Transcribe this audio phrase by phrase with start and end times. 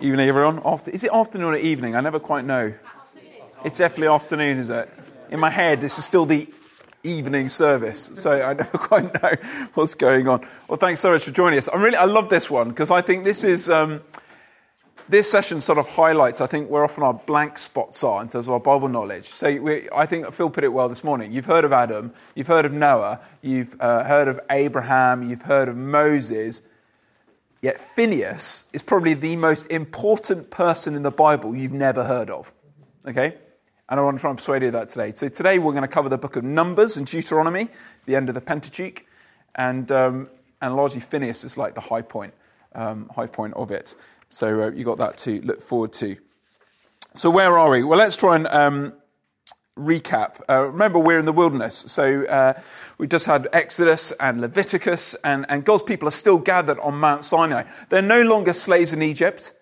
[0.00, 0.60] Evening, everyone.
[0.64, 1.94] After, is it afternoon or evening?
[1.94, 2.74] I never quite know.
[3.64, 4.90] It's definitely afternoon, is it?
[5.30, 6.48] In my head, this is still the
[7.04, 9.34] evening service, so I never quite know
[9.74, 10.46] what's going on.
[10.66, 11.68] Well, thanks so much for joining us.
[11.68, 14.02] I really, I love this one because I think this is um,
[15.08, 18.48] this session sort of highlights, I think, where often our blank spots are in terms
[18.48, 19.28] of our Bible knowledge.
[19.28, 21.30] So we, I think Phil put it well this morning.
[21.30, 25.68] You've heard of Adam, you've heard of Noah, you've uh, heard of Abraham, you've heard
[25.68, 26.62] of Moses.
[27.64, 32.52] Yet Phineas is probably the most important person in the Bible you've never heard of.
[33.06, 33.38] Okay?
[33.88, 35.14] And I want to try and persuade you of that today.
[35.14, 37.68] So today we're going to cover the book of Numbers and Deuteronomy,
[38.04, 39.06] the end of the Pentateuch,
[39.54, 40.28] and, um,
[40.60, 42.34] and largely Phineas is like the high point,
[42.74, 43.94] um, high point of it.
[44.28, 46.18] So uh, you got that to look forward to.
[47.14, 47.82] So where are we?
[47.82, 48.92] Well, let's try and um,
[49.78, 50.40] recap.
[50.48, 51.84] Uh, remember, we're in the wilderness.
[51.88, 52.60] So uh,
[52.98, 57.24] we just had Exodus and Leviticus, and, and God's people are still gathered on Mount
[57.24, 57.64] Sinai.
[57.88, 59.52] They're no longer slaves in Egypt,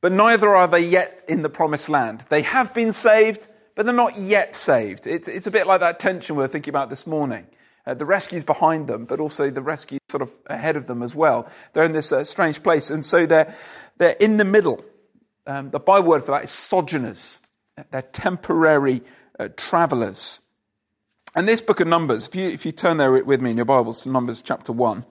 [0.00, 2.24] but neither are they yet in the promised land.
[2.28, 5.06] They have been saved, but they're not yet saved.
[5.06, 7.46] It's, it's a bit like that tension we are thinking about this morning.
[7.84, 11.14] Uh, the rescue's behind them, but also the rescue sort of ahead of them as
[11.14, 11.48] well.
[11.72, 13.54] They're in this uh, strange place, and so they're,
[13.98, 14.84] they're in the middle.
[15.46, 17.40] Um, the byword for that is sojourners.
[17.90, 19.02] They're temporary
[19.42, 20.40] uh, travelers.
[21.34, 23.66] And this book of Numbers, if you, if you turn there with me in your
[23.66, 25.04] Bibles to Numbers chapter 1,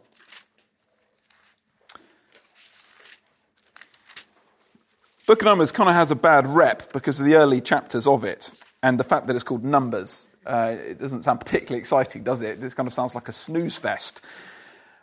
[5.28, 8.24] Book of Numbers kind of has a bad rep because of the early chapters of
[8.24, 8.52] it
[8.84, 10.30] and the fact that it's called Numbers.
[10.46, 12.62] Uh, it doesn't sound particularly exciting, does it?
[12.62, 14.20] It kind of sounds like a snooze fest.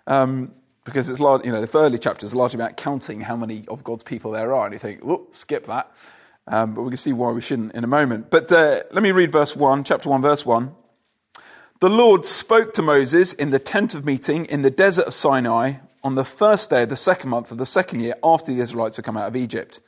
[0.07, 0.53] Um,
[0.85, 3.85] because it's large, you know, the early chapters are largely about counting how many of
[3.85, 5.91] God's people there are, and you think, "Whoop, skip that."
[6.51, 8.31] Um, but we can see why we shouldn't in a moment.
[8.31, 10.75] But uh, let me read verse 1, chapter 1, verse 1.
[11.81, 15.75] The Lord spoke to Moses in the tent of meeting in the desert of Sinai
[16.03, 18.97] on the first day of the second month of the second year after the Israelites
[18.97, 19.81] had come out of Egypt.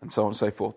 [0.00, 0.74] And so on and so forth.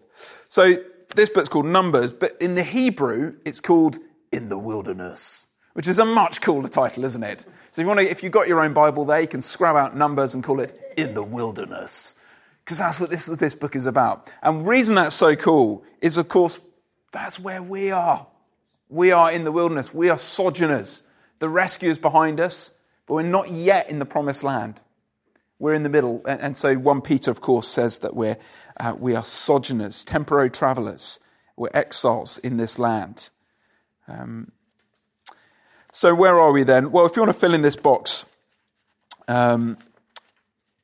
[0.50, 0.76] So
[1.16, 3.98] this book's called Numbers, but in the Hebrew, it's called
[4.34, 7.42] In the Wilderness, which is a much cooler title, isn't it?
[7.72, 9.78] So if you want to, if you've got your own Bible there, you can scrub
[9.78, 12.16] out Numbers and call it In the Wilderness
[12.68, 14.30] because that's what this, this book is about.
[14.42, 16.60] And the reason that's so cool is, of course,
[17.14, 18.28] that's where we are.
[18.90, 19.94] We are in the wilderness.
[19.94, 21.04] We are sojourners.
[21.40, 22.74] The rescue is behind us,
[23.06, 24.82] but we're not yet in the promised land.
[25.60, 26.22] We're in the middle.
[26.28, 28.36] And, and so 1 Peter, of course, says that we're,
[28.78, 31.22] uh, we are sojourners, temporary travelers.
[31.56, 33.30] We're exiles in this land.
[34.10, 34.52] Um,
[35.94, 36.92] so where are we then?
[36.92, 38.26] Well, if you want to fill in this box,
[39.30, 39.78] um,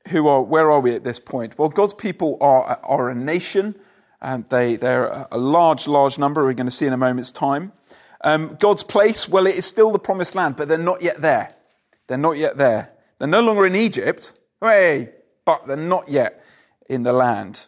[0.10, 1.58] who are, where are we at this point?
[1.58, 3.76] Well, God's people are, are a nation,
[4.22, 7.72] and they, they're a large, large number, we're going to see in a moment's time.
[8.22, 11.56] Um, God's place, well, it is still the promised land, but they're not yet there.
[12.08, 12.92] They're not yet there.
[13.20, 15.10] They're no longer in Egypt, hooray,
[15.46, 16.44] but they're not yet
[16.90, 17.68] in the land.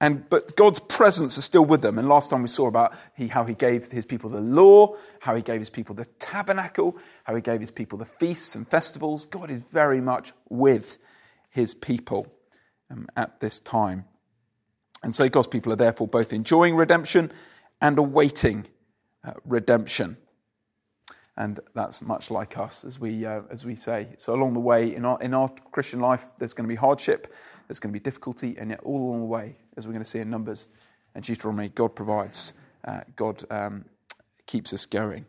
[0.00, 1.98] And, but God's presence is still with them.
[1.98, 5.34] And last time we saw about he, how he gave his people the law, how
[5.34, 9.24] he gave his people the tabernacle, how he gave his people the feasts and festivals.
[9.24, 10.98] God is very much with
[11.50, 12.26] his people
[12.90, 14.04] um, at this time.
[15.02, 17.32] And so God's people are therefore both enjoying redemption
[17.80, 18.66] and awaiting
[19.24, 20.16] uh, redemption.
[21.36, 24.08] And that's much like us, as we, uh, as we say.
[24.18, 27.32] So, along the way, in our, in our Christian life, there's going to be hardship,
[27.68, 30.10] there's going to be difficulty, and yet, all along the way, as we're going to
[30.10, 30.66] see in Numbers
[31.14, 32.54] and Deuteronomy, God provides,
[32.84, 33.84] uh, God um,
[34.46, 35.26] keeps us going.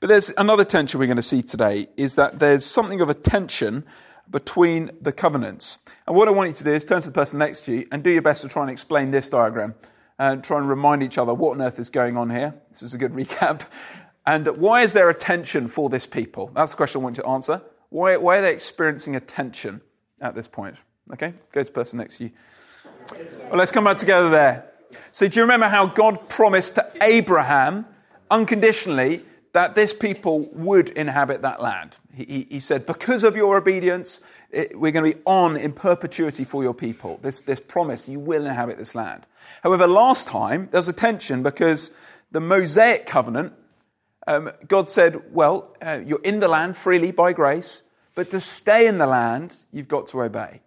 [0.00, 3.14] But there's another tension we're going to see today is that there's something of a
[3.14, 3.84] tension
[4.30, 5.78] between the covenants.
[6.06, 7.88] And what I want you to do is turn to the person next to you
[7.92, 9.74] and do your best to try and explain this diagram
[10.18, 12.54] and try and remind each other what on earth is going on here.
[12.70, 13.62] This is a good recap.
[14.26, 16.50] And why is there a tension for this people?
[16.54, 17.62] That's the question I want you to answer.
[17.88, 19.80] Why, why are they experiencing a tension
[20.20, 20.76] at this point?
[21.12, 22.30] Okay, go to the person next to you.
[23.50, 24.66] Well, let's come back together there.
[25.10, 27.86] So, do you remember how God promised to Abraham
[28.30, 31.96] unconditionally that this people would inhabit that land.
[32.14, 34.20] He, he, said, Because of your obedience,
[34.50, 37.18] it, we're going to be on in perpetuity for your people.
[37.22, 39.26] This, this promise, you will inhabit this land.
[39.62, 41.90] However, last time, there was a tension because
[42.30, 43.52] the Mosaic covenant,
[44.26, 47.82] um, God said, Well, uh, you're in the land freely by grace,
[48.14, 50.60] but to stay in the land, you've got to obey.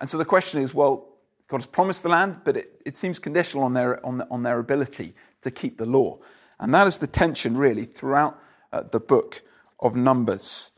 [0.00, 1.08] And so the question is, well,
[1.48, 4.42] God has promised the land, but it, it seems conditional on their, on, the, on
[4.42, 6.18] their ability to keep the law.
[6.58, 8.38] And that is the tension, really, throughout
[8.72, 9.42] uh, the book
[9.80, 10.72] of Numbers.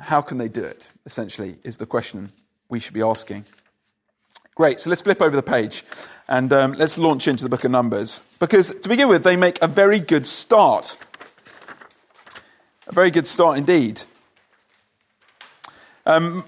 [0.00, 2.32] How can they do it, essentially, is the question
[2.68, 3.44] we should be asking.
[4.54, 5.84] Great, so let's flip over the page
[6.28, 8.22] and um, let's launch into the book of Numbers.
[8.38, 10.98] Because to begin with, they make a very good start.
[12.86, 14.02] A very good start indeed.
[16.06, 16.44] Um,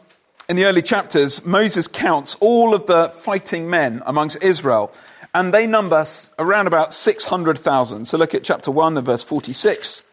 [0.49, 4.93] in the early chapters, Moses counts all of the fighting men amongst Israel,
[5.39, 6.05] and they number
[6.41, 8.07] around about 600,000.
[8.07, 10.05] So look at chapter 1 and verse 46.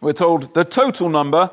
[0.00, 1.50] We're told the total number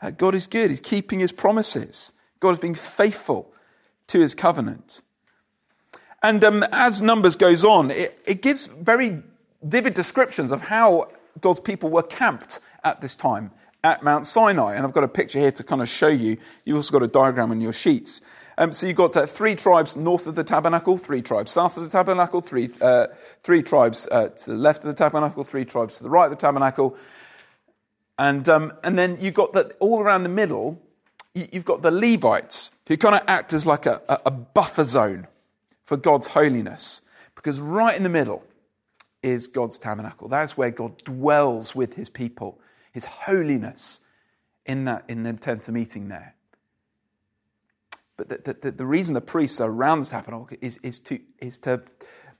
[0.02, 0.70] Uh, God is good.
[0.70, 2.10] He's keeping his promises.
[2.40, 3.52] God is being faithful
[4.08, 5.02] to his covenant.
[6.22, 9.22] And um, as Numbers goes on, it, it gives very
[9.62, 11.08] vivid descriptions of how
[11.40, 13.50] God's people were camped at this time
[13.84, 14.74] at Mount Sinai.
[14.74, 16.38] And I've got a picture here to kind of show you.
[16.64, 18.20] You've also got a diagram in your sheets.
[18.58, 21.84] Um, so you've got uh, three tribes north of the tabernacle, three tribes south of
[21.84, 23.08] the tabernacle, three, uh,
[23.42, 26.30] three tribes uh, to the left of the tabernacle, three tribes to the right of
[26.30, 26.96] the tabernacle.
[28.18, 30.80] And, um, and then you've got that all around the middle,
[31.36, 35.26] you've got the Levites who kind of act as like a, a buffer zone
[35.82, 37.02] for God's holiness.
[37.34, 38.44] Because right in the middle
[39.22, 40.28] is God's tabernacle.
[40.28, 42.58] That's where God dwells with his people,
[42.92, 44.00] his holiness
[44.64, 46.34] in, that, in the tent of meeting there.
[48.16, 51.58] But the, the, the, reason the priests are around the tabernacle is, is, to, is
[51.58, 51.82] to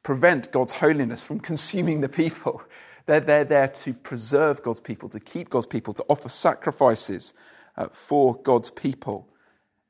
[0.02, 2.62] prevent God's holiness from consuming the people.
[3.04, 7.34] They're, they're there to preserve God's people, to keep God's people, to offer sacrifices
[7.76, 9.28] uh, for God's people.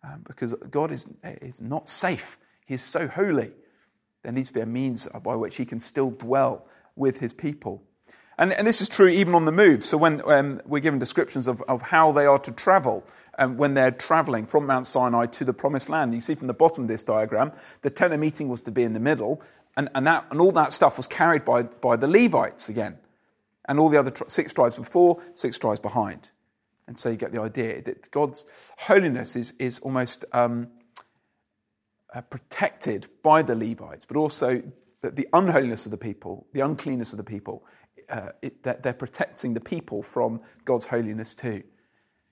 [0.05, 2.39] Um, because God is, is not safe.
[2.65, 3.51] He is so holy.
[4.23, 7.83] There needs to be a means by which he can still dwell with his people.
[8.39, 9.85] And, and this is true even on the move.
[9.85, 13.05] So when um, we're given descriptions of, of how they are to travel,
[13.39, 16.15] um, when they're traveling from Mount Sinai to the promised land.
[16.15, 17.53] You see from the bottom of this diagram,
[17.83, 19.43] the tent of meeting was to be in the middle,
[19.77, 22.99] and, and, that, and all that stuff was carried by, by the Levites again.
[23.69, 26.31] And all the other six tribes before, six tribes behind.
[26.89, 28.47] And so you get the idea that God's
[28.79, 30.69] holiness is, is almost um,
[32.15, 34.63] uh, protected by the Levites, but also
[35.03, 37.65] that the unholiness of the people, the uncleanness of the people,
[38.09, 41.63] uh, it, that they're protecting the people from God's holiness too.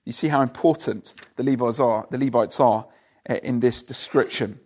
[0.05, 2.87] You see how important the Levites are, the Levites are
[3.29, 4.59] uh, in this description.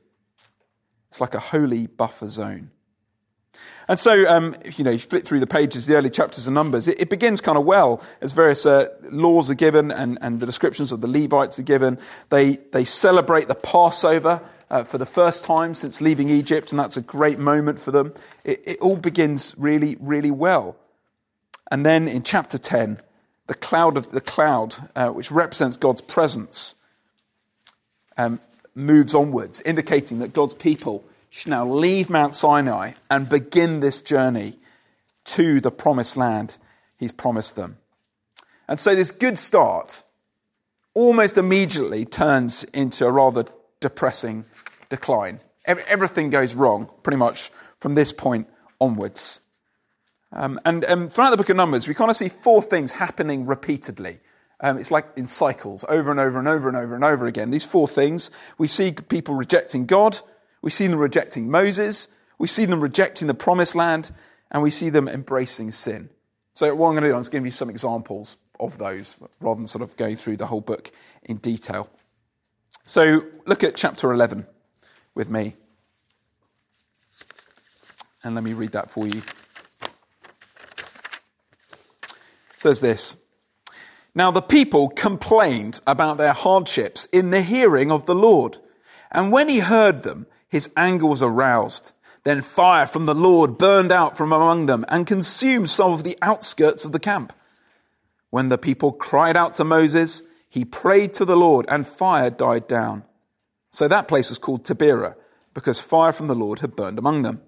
[1.10, 2.72] It's like a holy buffer zone.
[3.88, 6.88] And so, um, you know, you flip through the pages, the early chapters of Numbers,
[6.88, 10.46] it, it begins kind of well as various uh, laws are given and, and the
[10.46, 11.98] descriptions of the Levites are given.
[12.30, 16.98] They, they celebrate the Passover uh, for the first time since leaving Egypt, and that's
[16.98, 18.14] a great moment for them.
[18.44, 20.76] It, it all begins really, really well.
[21.72, 23.02] And then in chapter 10,
[23.48, 26.76] the cloud of the cloud, uh, which represents God's presence,
[28.18, 28.40] um,
[28.76, 34.60] moves onwards, indicating that God's people should now leave Mount Sinai and begin this journey
[35.26, 36.58] to the promised land
[37.00, 37.78] He's promised them.
[38.68, 40.04] And so this good start
[40.94, 43.46] almost immediately turns into a rather
[43.80, 44.44] depressing
[44.90, 45.40] decline.
[45.66, 48.48] Everything goes wrong pretty much from this point
[48.82, 49.40] onwards.
[50.34, 53.46] Um, and um, throughout the book of Numbers, we kind of see four things happening
[53.46, 54.20] repeatedly.
[54.60, 57.50] Um, it's like in cycles, over and over and over and over and over again.
[57.50, 60.20] These four things we see people rejecting God,
[60.62, 62.08] we see them rejecting Moses,
[62.38, 64.12] we see them rejecting the promised land,
[64.52, 66.10] and we see them embracing sin.
[66.54, 69.68] So, what I'm going to do is give you some examples of those rather than
[69.68, 70.92] sort of going through the whole book
[71.24, 71.90] in detail.
[72.86, 74.46] So, look at chapter 11
[75.16, 75.56] with me.
[78.24, 79.22] And let me read that for you.
[82.60, 83.16] says this
[84.14, 88.58] Now the people complained about their hardships in the hearing of the Lord.
[89.12, 91.94] And when he heard them, his anger was aroused.
[92.24, 96.18] Then fire from the Lord burned out from among them and consumed some of the
[96.22, 97.32] outskirts of the camp.
[98.30, 102.68] When the people cried out to Moses, he prayed to the Lord, and fire died
[102.68, 103.04] down.
[103.72, 105.16] So that place was called Taberah,
[105.54, 107.42] because fire from the Lord had burned among them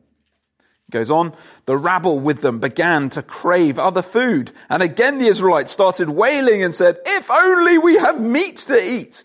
[0.92, 1.34] goes on,
[1.66, 4.52] the rabble with them began to crave other food.
[4.70, 9.24] And again the Israelites started wailing and said, If only we had meat to eat.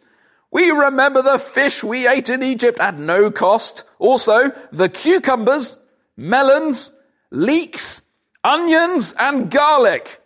[0.51, 3.85] We remember the fish we ate in Egypt at no cost.
[3.99, 5.77] Also, the cucumbers,
[6.17, 6.93] melons,
[7.31, 8.03] leeks,
[8.45, 10.23] onions, and garlic.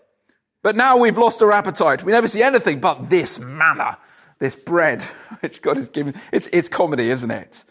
[0.62, 2.04] But now we've lost our appetite.
[2.04, 3.98] We never see anything but this manna,
[4.38, 5.02] this bread,
[5.40, 6.14] which God has given.
[6.32, 7.64] It's, it's comedy, isn't it?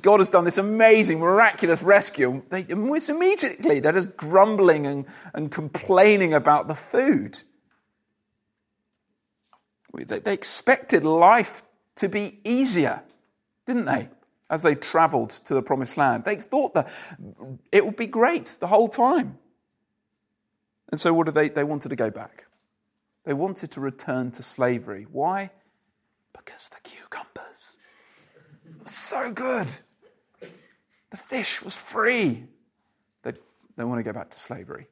[0.00, 2.42] God has done this amazing, miraculous rescue.
[2.48, 5.04] They, almost immediately, they're just grumbling and,
[5.34, 7.40] and complaining about the food.
[10.02, 11.62] They, expected life
[11.96, 13.02] to be easier,
[13.66, 14.08] didn't they?
[14.50, 16.24] As they traveled to the promised land.
[16.24, 16.90] They thought that
[17.70, 19.38] it would be great the whole time.
[20.90, 21.48] And so, what did they?
[21.48, 22.44] They wanted to go back.
[23.24, 25.06] They wanted to return to slavery.
[25.10, 25.50] Why?
[26.32, 27.78] Because the cucumbers
[28.80, 29.68] were so good.
[31.10, 32.44] The fish was free.
[33.22, 33.32] They,
[33.76, 34.88] they want to go back to slavery.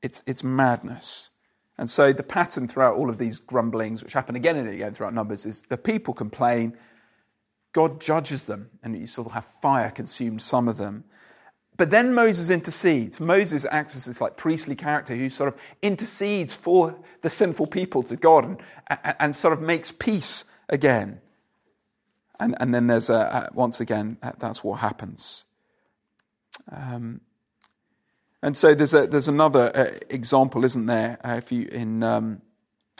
[0.00, 1.30] It's, it's madness.
[1.78, 5.14] And so the pattern throughout all of these grumblings, which happen again and again throughout
[5.14, 6.76] Numbers, is the people complain,
[7.72, 11.04] God judges them, and you sort of have fire consumed some of them.
[11.76, 13.20] But then Moses intercedes.
[13.20, 18.02] Moses acts as this like priestly character who sort of intercedes for the sinful people
[18.02, 21.20] to God and, and, sort of makes peace again.
[22.40, 25.44] And, and then there's a, once again, that's what happens.
[26.72, 27.20] Um,
[28.42, 31.18] and so there's, a, there's another uh, example, isn't there?
[31.24, 32.40] Uh, if you, in um,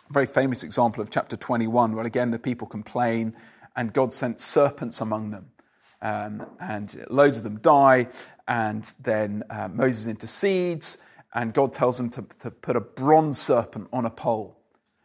[0.09, 3.35] a very famous example of chapter 21, where again the people complain
[3.76, 5.50] and God sent serpents among them.
[6.02, 8.09] Um, and loads of them die,
[8.47, 10.99] and then uh, Moses intercedes,
[11.35, 14.57] and God tells him to, to put a bronze serpent on a pole.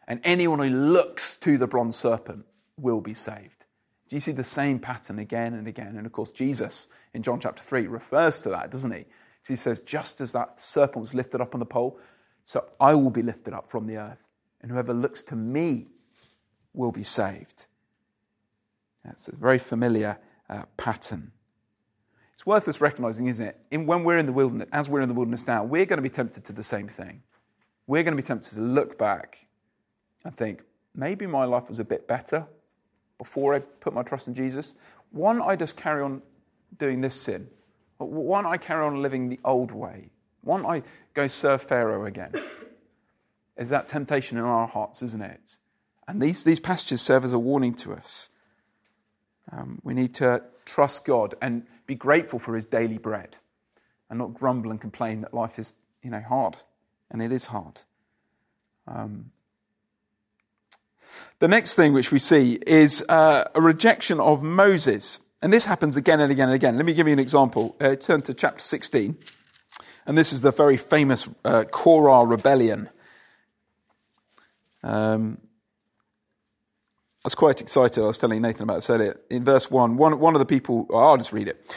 [0.08, 2.46] And anyone who looks to the bronze serpent
[2.78, 3.66] will be saved.
[4.10, 5.96] Do you see the same pattern again and again?
[5.98, 9.06] And of course, Jesus in John chapter 3 refers to that, doesn't he?
[9.48, 12.00] He says, Just as that serpent was lifted up on the pole,
[12.44, 14.24] so I will be lifted up from the earth.
[14.62, 15.88] And whoever looks to me
[16.74, 17.66] will be saved.
[19.04, 20.18] That's a very familiar
[20.50, 21.32] uh, pattern.
[22.34, 23.60] It's worth us recognizing, isn't it?
[23.72, 26.04] In, when we're in the wilderness, as we're in the wilderness now, we're going to
[26.04, 27.22] be tempted to the same thing.
[27.88, 29.48] We're going to be tempted to look back
[30.24, 30.62] and think,
[30.96, 32.46] maybe my life was a bit better
[33.18, 34.76] before I put my trust in Jesus.
[35.12, 36.22] Why don't I just carry on
[36.80, 37.48] doing this sin?
[38.06, 40.10] Why don't I carry on living the old way?
[40.42, 40.84] Why don't I
[41.14, 42.34] go serve Pharaoh again?
[43.58, 45.58] Is that temptation in our hearts, isn't it?
[46.08, 48.30] And these, these passages serve as a warning to us.
[49.52, 53.38] Um, we need to trust God and be grateful for his daily bread
[54.10, 56.58] and not grumble and complain that life is you know, hard.
[57.10, 57.82] And it is hard.
[58.88, 59.32] Um,
[61.40, 65.20] the next thing which we see is uh, a rejection of Moses.
[65.44, 66.78] And this happens again and again and again.
[66.78, 67.76] Let me give you an example.
[67.82, 69.18] Uh, turn to chapter 16.
[70.06, 72.90] And this is the very famous uh, Korah rebellion.
[74.84, 75.40] Um,
[77.26, 78.02] I was quite excited.
[78.02, 79.20] I was telling Nathan about this earlier.
[79.30, 81.76] In verse 1, one, one of the people, oh, I'll just read it.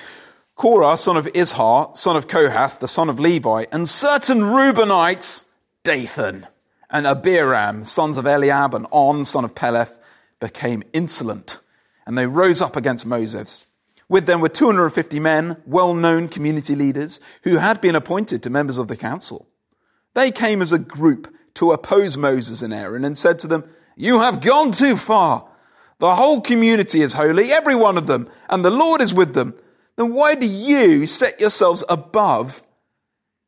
[0.54, 5.44] Korah, son of Izhar, son of Kohath, the son of Levi, and certain Reubenites,
[5.82, 6.46] Dathan,
[6.88, 9.98] and Abiram, sons of Eliab, and On, son of Peleth,
[10.38, 11.58] became insolent
[12.06, 13.66] and they rose up against Moses.
[14.08, 18.78] With them were 250 men, well known community leaders, who had been appointed to members
[18.78, 19.48] of the council.
[20.14, 23.64] They came as a group to oppose Moses and Aaron and said to them,
[23.96, 25.48] You have gone too far.
[25.98, 29.54] The whole community is holy, every one of them, and the Lord is with them.
[29.96, 32.62] Then why do you set yourselves above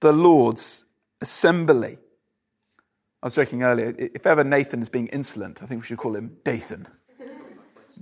[0.00, 0.84] the Lord's
[1.20, 1.98] assembly?
[3.22, 6.16] I was joking earlier, if ever Nathan is being insolent, I think we should call
[6.16, 6.88] him Dathan.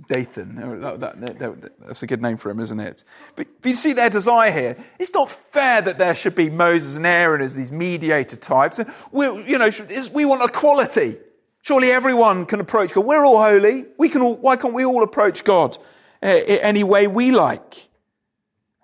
[0.07, 0.59] Dathan.
[0.63, 3.03] Oh, that, that, that, that's a good name for him, isn't it?
[3.35, 6.97] But if you see their desire here, it's not fair that there should be Moses
[6.97, 8.79] and Aaron as these mediator types.
[9.11, 9.69] We, you know,
[10.13, 11.17] we want equality.
[11.61, 13.05] Surely everyone can approach God.
[13.05, 13.85] We're all holy.
[13.97, 15.77] We can all, why can't we all approach God
[16.21, 17.89] uh, any way we like?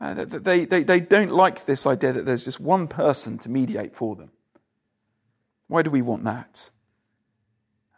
[0.01, 3.95] Uh, they, they, they don't like this idea that there's just one person to mediate
[3.95, 4.31] for them.
[5.67, 6.71] Why do we want that?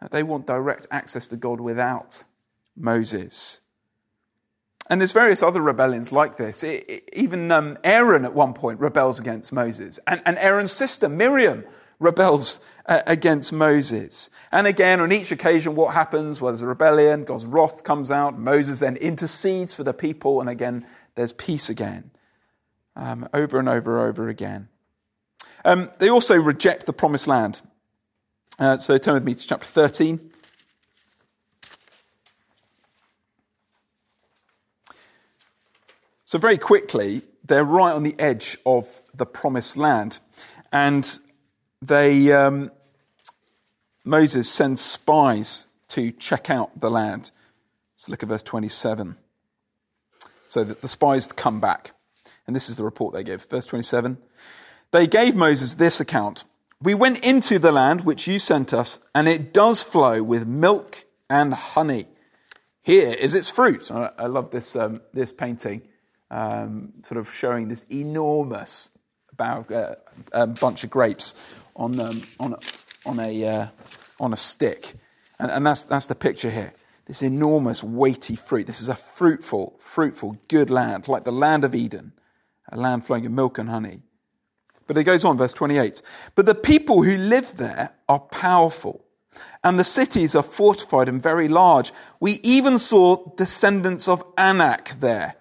[0.00, 2.22] Uh, they want direct access to God without
[2.76, 3.60] Moses.
[4.88, 6.62] And there's various other rebellions like this.
[6.62, 9.98] It, it, even um, Aaron at one point rebels against Moses.
[10.06, 11.64] And, and Aaron's sister, Miriam,
[11.98, 14.30] rebels uh, against Moses.
[14.52, 16.40] And again, on each occasion, what happens?
[16.40, 20.48] Well, there's a rebellion, God's wrath comes out, Moses then intercedes for the people, and
[20.48, 22.10] again, there's peace again.
[22.94, 24.68] Um, over and over and over again.
[25.64, 27.60] Um, they also reject the promised land.
[28.58, 30.30] Uh, so turn with me to chapter 13.
[36.26, 40.18] So, very quickly, they're right on the edge of the promised land.
[40.72, 41.18] And
[41.80, 42.72] they, um,
[44.04, 47.30] Moses sends spies to check out the land.
[47.94, 49.16] So, look at verse 27.
[50.48, 51.92] So the spies come back.
[52.46, 53.44] And this is the report they give.
[53.44, 54.18] Verse 27.
[54.92, 56.44] They gave Moses this account
[56.82, 61.06] We went into the land which you sent us, and it does flow with milk
[61.30, 62.08] and honey.
[62.82, 63.90] Here is its fruit.
[63.90, 65.82] I love this, um, this painting
[66.30, 68.90] um, sort of showing this enormous
[69.38, 69.94] uh,
[70.32, 71.34] um, bunch of grapes
[71.74, 72.56] on, um, on,
[73.04, 73.68] on, a, uh,
[74.18, 74.94] on a stick.
[75.38, 76.72] And, and that's, that's the picture here.
[77.06, 78.66] This enormous, weighty fruit.
[78.66, 82.12] This is a fruitful, fruitful, good land, like the land of Eden,
[82.70, 84.02] a land flowing with milk and honey.
[84.86, 86.00] But it goes on, verse 28.
[86.34, 89.04] But the people who live there are powerful
[89.62, 91.92] and the cities are fortified and very large.
[92.20, 95.36] We even saw descendants of Anak there.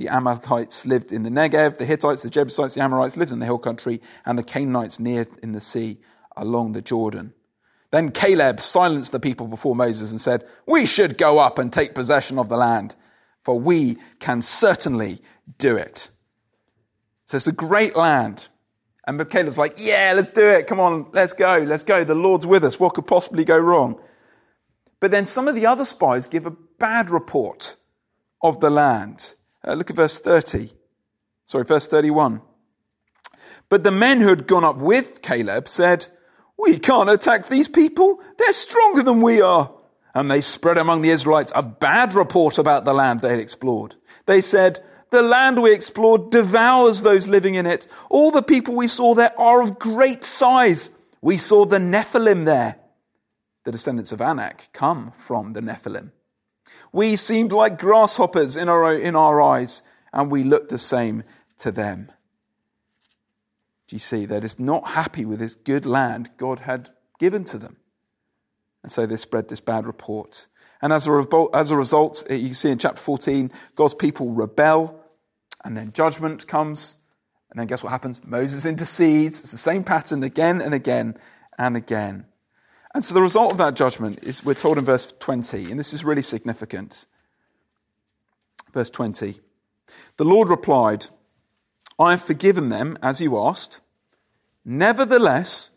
[0.00, 3.44] The Amalekites lived in the Negev, the Hittites, the Jebusites, the Amorites lived in the
[3.44, 5.98] hill country, and the Canaanites near in the sea
[6.38, 7.34] along the Jordan.
[7.90, 11.94] Then Caleb silenced the people before Moses and said, We should go up and take
[11.94, 12.94] possession of the land,
[13.44, 15.20] for we can certainly
[15.58, 16.08] do it.
[17.26, 18.48] So it's a great land.
[19.06, 20.66] And Caleb's like, Yeah, let's do it.
[20.66, 22.04] Come on, let's go, let's go.
[22.04, 22.80] The Lord's with us.
[22.80, 24.00] What could possibly go wrong?
[24.98, 27.76] But then some of the other spies give a bad report
[28.42, 29.34] of the land.
[29.66, 30.72] Uh, look at verse 30.
[31.44, 32.40] Sorry, verse 31.
[33.68, 36.06] But the men who had gone up with Caleb said,
[36.58, 38.20] we can't attack these people.
[38.36, 39.72] They're stronger than we are.
[40.14, 43.94] And they spread among the Israelites a bad report about the land they had explored.
[44.26, 47.86] They said, the land we explored devours those living in it.
[48.08, 50.90] All the people we saw there are of great size.
[51.20, 52.76] We saw the Nephilim there.
[53.64, 56.12] The descendants of Anak come from the Nephilim.
[56.92, 59.82] We seemed like grasshoppers in our, in our eyes,
[60.12, 61.22] and we looked the same
[61.58, 62.10] to them.
[63.86, 64.26] Do you see?
[64.26, 67.76] They're just not happy with this good land God had given to them.
[68.82, 70.46] And so they spread this bad report.
[70.82, 74.30] And as a, as a result, eh, you can see in chapter 14, God's people
[74.30, 74.98] rebel,
[75.64, 76.96] and then judgment comes.
[77.50, 78.20] And then guess what happens?
[78.24, 79.42] Moses intercedes.
[79.42, 81.18] It's the same pattern again and again
[81.58, 82.26] and again.
[82.94, 85.92] And so the result of that judgment is we're told in verse 20, and this
[85.92, 87.06] is really significant.
[88.72, 89.40] Verse 20
[90.16, 91.06] The Lord replied,
[91.98, 93.80] I have forgiven them, as you asked.
[94.64, 95.70] Nevertheless,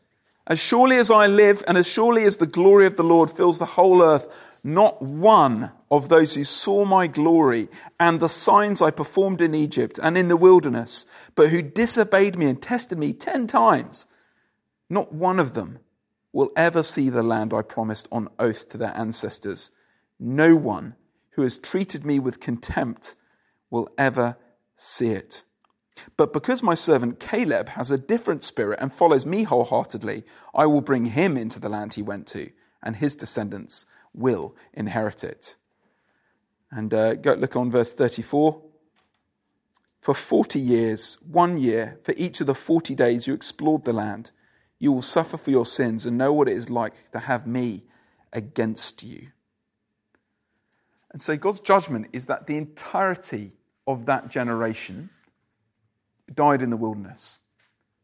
[0.48, 3.60] as surely as I live, and as surely as the glory of the Lord fills
[3.60, 4.28] the whole earth,
[4.64, 7.68] not one of those who saw my glory
[8.00, 11.06] and the signs I performed in Egypt and in the wilderness,
[11.36, 14.08] but who disobeyed me and tested me ten times,
[14.90, 15.80] not one of them
[16.34, 19.72] will ever see the land I promised on oath to their ancestors.
[20.20, 20.96] No one
[21.32, 23.16] who has treated me with contempt
[23.70, 24.36] will ever
[24.76, 25.44] see it.
[26.18, 30.82] But because my servant Caleb has a different spirit and follows me wholeheartedly, I will
[30.82, 32.50] bring him into the land he went to,
[32.82, 35.58] and his descendants will inherit it.
[36.72, 38.60] And uh, go look on verse 34.
[40.02, 44.32] For 40 years, one year, for each of the 40 days you explored the land,
[44.84, 47.84] you will suffer for your sins and know what it is like to have me
[48.34, 49.30] against you.
[51.14, 53.54] And so God's judgment is that the entirety
[53.88, 55.10] of that generation
[56.36, 57.40] died in the wilderness.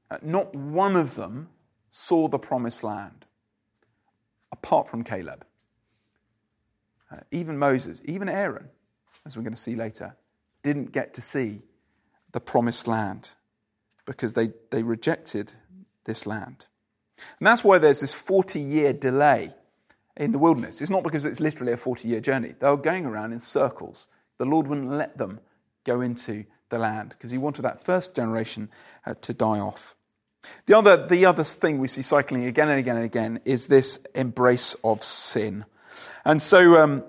[0.10, 1.50] Uh, not one of them
[1.90, 3.26] saw the promised land,
[4.54, 5.46] apart from Caleb.
[7.12, 8.70] Uh, even Moses, even Aaron,
[9.26, 10.16] as we're going to see later,
[10.64, 11.62] didn't get to see
[12.32, 13.32] the promised land
[14.06, 15.52] because they, they rejected
[16.06, 16.68] this land.
[17.40, 19.54] And that's why there's this 40 year delay
[20.18, 20.82] in the wilderness.
[20.82, 24.08] It's not because it's literally a 40 year journey, they were going around in circles.
[24.38, 25.40] The Lord wouldn't let them
[25.84, 28.70] go into the land because he wanted that first generation
[29.06, 29.96] uh, to die off.
[30.66, 34.00] The other, the other thing we see cycling again and again and again is this
[34.16, 35.66] embrace of sin.
[36.24, 37.04] And so um,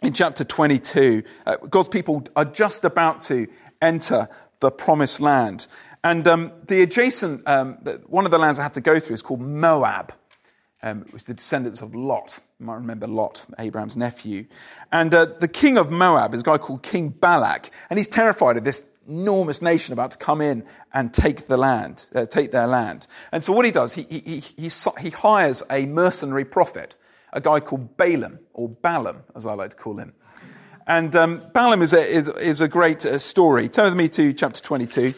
[0.00, 3.48] in chapter 22, uh, God's people are just about to
[3.80, 4.28] enter
[4.60, 5.66] the promised land.
[6.04, 7.74] And um, the adjacent, um,
[8.06, 10.12] one of the lands I had to go through is called Moab.
[10.82, 12.40] Um, it was the descendants of Lot.
[12.58, 14.46] You might remember Lot, Abraham's nephew.
[14.90, 18.56] And uh, the king of Moab is a guy called King Balak, and he's terrified
[18.56, 22.66] of this enormous nation about to come in and take the land, uh, take their
[22.66, 23.06] land.
[23.30, 26.96] And so what he does, he, he, he, he hires a mercenary prophet,
[27.32, 30.14] a guy called Balaam, or Balaam, as I like to call him.
[30.86, 33.68] And um, Balaam is a, is, is a great uh, story.
[33.68, 35.14] Turn with me to chapter 22.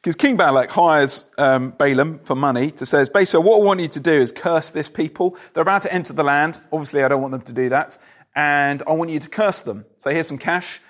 [0.00, 3.88] Because King Balak hires um, Balaam for money to says, basically, what I want you
[3.88, 5.36] to do is curse this people.
[5.52, 6.62] They're about to enter the land.
[6.72, 7.98] Obviously, I don't want them to do that.
[8.36, 9.84] And I want you to curse them.
[9.98, 10.80] So here's some cash.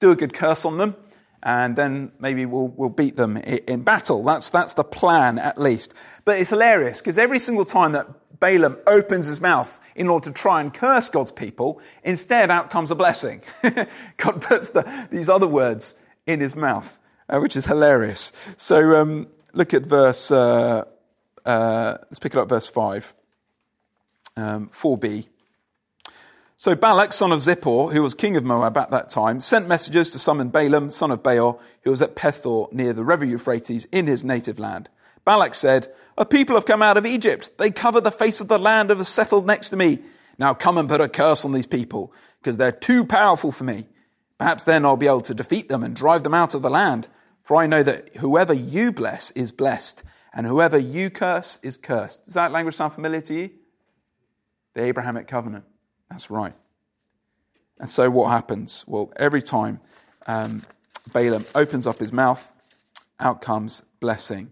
[0.00, 0.96] Do a good curse on them.
[1.42, 4.22] And then maybe we'll, we'll beat them in battle.
[4.22, 5.94] That's, that's the plan, at least.
[6.26, 8.06] But it's hilarious because every single time that
[8.38, 12.90] Balaam opens his mouth in order to try and curse God's people, instead out comes
[12.90, 13.42] a blessing.
[13.62, 15.94] God puts the, these other words
[16.26, 16.98] in his mouth
[17.28, 18.32] uh, which is hilarious.
[18.56, 20.84] So um, look at verse, uh,
[21.44, 23.14] uh, let's pick it up, verse 5,
[24.36, 25.26] um, 4b.
[26.56, 30.10] So Balak, son of Zippor, who was king of Moab at that time, sent messengers
[30.10, 34.08] to summon Balaam, son of Beor, who was at Pethor near the river Euphrates in
[34.08, 34.88] his native land.
[35.24, 37.50] Balak said, A people have come out of Egypt.
[37.58, 40.00] They cover the face of the land and have settled next to me.
[40.36, 43.86] Now come and put a curse on these people, because they're too powerful for me.
[44.38, 47.06] Perhaps then I'll be able to defeat them and drive them out of the land.
[47.48, 50.02] For I know that whoever you bless is blessed,
[50.34, 52.26] and whoever you curse is cursed.
[52.26, 53.50] Does that language sound familiar to you?
[54.74, 55.64] the Abrahamic covenant.
[56.10, 56.52] That's right.
[57.80, 58.84] And so what happens?
[58.86, 59.80] Well, every time
[60.26, 60.62] um,
[61.14, 62.52] Balaam opens up his mouth,
[63.18, 64.50] out comes blessing.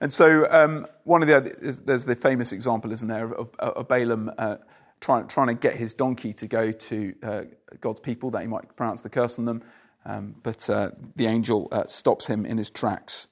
[0.00, 3.88] And so um, one of the other, there's the famous example, isn't there, of, of
[3.88, 4.58] Balaam uh,
[5.00, 7.42] trying, trying to get his donkey to go to uh,
[7.80, 9.64] God's people that he might pronounce the curse on them.
[10.04, 13.26] Um, but uh, the angel uh, stops him in his tracks.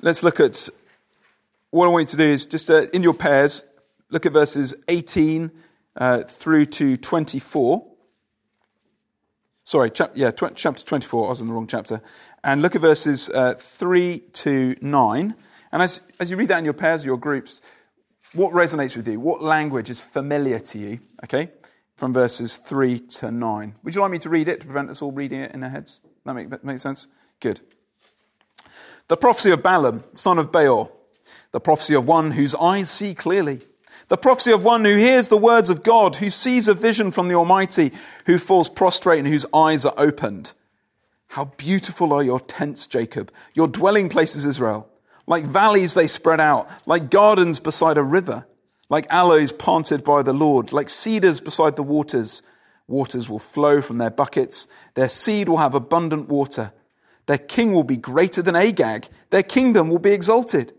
[0.00, 0.68] Let's look at
[1.70, 3.64] what I want you to do is just uh, in your pairs,
[4.10, 5.50] look at verses 18
[5.96, 7.84] uh, through to 24.
[9.64, 11.26] Sorry, chap- yeah, tw- chapter 24.
[11.26, 12.00] I was in the wrong chapter.
[12.42, 15.34] And look at verses uh, 3 to 9.
[15.72, 17.60] And as, as you read that in your pairs, your groups,
[18.32, 19.20] what resonates with you?
[19.20, 21.00] What language is familiar to you?
[21.24, 21.50] Okay?
[21.98, 23.74] From verses 3 to 9.
[23.82, 25.68] Would you like me to read it to prevent us all reading it in our
[25.68, 26.00] heads?
[26.24, 27.08] That make, make sense?
[27.40, 27.58] Good.
[29.08, 30.92] The prophecy of Balaam, son of Beor,
[31.50, 33.62] the prophecy of one whose eyes see clearly,
[34.06, 37.26] the prophecy of one who hears the words of God, who sees a vision from
[37.26, 37.90] the Almighty,
[38.26, 40.52] who falls prostrate and whose eyes are opened.
[41.26, 44.88] How beautiful are your tents, Jacob, your dwelling places, Israel.
[45.26, 48.46] Like valleys they spread out, like gardens beside a river,
[48.90, 52.42] like aloes planted by the Lord, like cedars beside the waters.
[52.86, 56.72] Waters will flow from their buckets, their seed will have abundant water.
[57.26, 59.06] Their king will be greater than Agag.
[59.28, 60.72] Their kingdom will be exalted.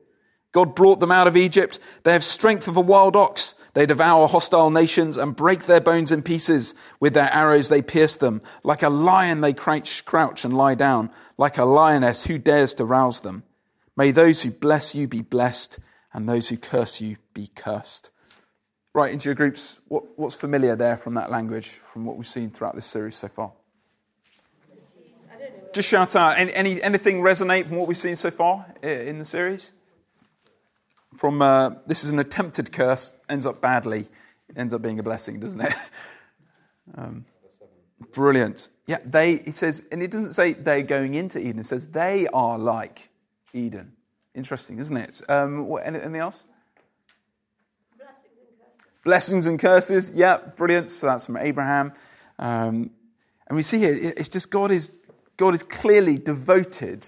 [0.52, 1.78] God brought them out of Egypt.
[2.02, 3.54] They have strength of a wild ox.
[3.74, 6.74] They devour hostile nations and break their bones in pieces.
[7.00, 8.42] With their arrows they pierce them.
[8.64, 11.12] Like a lion they crouch, crouch and lie down.
[11.38, 13.44] Like a lioness who dares to rouse them.
[13.96, 15.78] May those who bless you be blessed
[16.14, 18.10] and those who curse you be cursed.
[18.94, 22.50] Right into your groups, what, what's familiar there from that language, from what we've seen
[22.50, 23.52] throughout this series so far?
[25.72, 26.38] Just shout out.
[26.40, 29.72] Any, any, anything resonate from what we've seen so far in the series?
[31.16, 34.08] From uh, this is an attempted curse, ends up badly,
[34.56, 35.74] ends up being a blessing, doesn't it?
[36.98, 37.26] Um,
[38.14, 38.70] brilliant.
[38.88, 39.34] Yeah, they.
[39.34, 41.60] It says, and it doesn't say they're going into Eden.
[41.60, 43.10] It says they are like
[43.54, 43.94] Eden.
[44.36, 45.22] Interesting, isn't it?
[45.28, 46.48] Um, what, anything else?
[47.98, 49.04] Blessings and curses.
[49.04, 50.12] Blessings and curses.
[50.14, 50.90] Yeah, brilliant.
[50.90, 51.94] So that's from Abraham.
[52.38, 52.92] Um,
[53.48, 54.92] and we see here, it's just God is
[55.38, 57.06] God is clearly devoted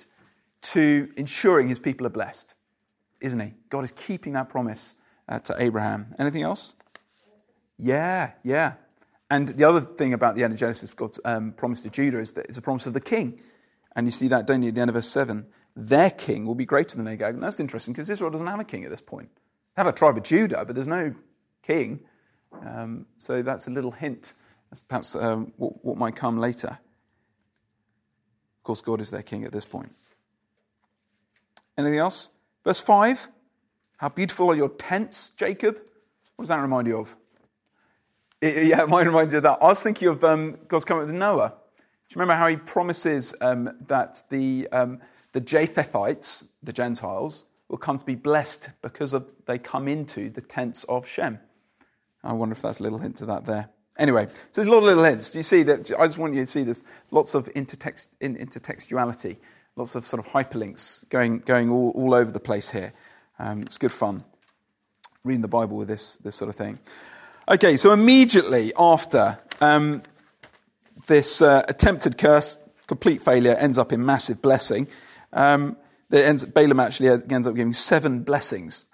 [0.62, 2.56] to ensuring his people are blessed,
[3.20, 3.54] isn't he?
[3.70, 4.96] God is keeping that promise
[5.28, 6.16] uh, to Abraham.
[6.18, 6.76] Anything else?
[7.78, 8.74] Yeah, yeah.
[9.30, 12.34] And the other thing about the end of Genesis, God's um, promise to Judah is
[12.34, 13.42] that it's a promise of the king.
[13.96, 15.46] And you see that, don't you, at the end of verse 7?
[15.76, 17.36] Their king will be greater than Agag.
[17.36, 19.30] And that's interesting because Israel doesn't have a king at this point.
[19.76, 21.14] They have a tribe of Judah, but there's no
[21.64, 22.02] king.
[22.66, 24.34] Um, so that's a little hint
[24.72, 26.68] as perhaps um, what, what might come later.
[26.70, 29.94] Of course, God is their king at this point.
[31.78, 32.30] Anything else?
[32.64, 33.28] Verse 5
[33.98, 35.80] How beautiful are your tents, Jacob?
[36.36, 37.16] What does that remind you of?
[38.42, 39.60] It, yeah, it might remind you of that.
[39.62, 41.50] I was thinking of um, God's coming with Noah.
[41.80, 45.00] Do you remember how he promises um, that the, um,
[45.32, 50.42] the Japhethites, the Gentiles, will come to be blessed because of, they come into the
[50.42, 51.40] tents of Shem?
[52.24, 53.70] I wonder if that's a little hint to that there.
[53.98, 55.30] Anyway, so there's a lot of little hints.
[55.32, 55.92] Do you see that?
[55.98, 56.84] I just want you to see this.
[57.12, 59.38] Lots of intertext, in, intertextuality,
[59.76, 62.94] lots of sort of hyperlinks going, going all, all over the place here.
[63.40, 64.24] Um, it's good fun
[65.24, 66.80] reading the Bible with this, this sort of thing.
[67.48, 70.02] Okay, so immediately after um,
[71.08, 74.88] this uh, attempted curse, complete failure, ends up in massive blessing.
[75.34, 75.78] Um,
[76.12, 78.86] ends, Balaam actually ends up giving seven blessings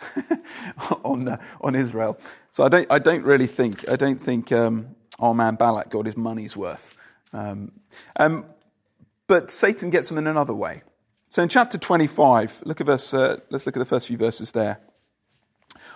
[1.03, 2.19] on, uh, on Israel.
[2.51, 6.05] So I don't, I don't really think, I don't think um, our man Balak got
[6.05, 6.95] his money's worth.
[7.33, 7.71] Um,
[8.17, 8.45] um,
[9.27, 10.83] but Satan gets him in another way.
[11.29, 14.53] So in chapter 25, look at verse, uh, let's look at the first few verses
[14.53, 14.79] there.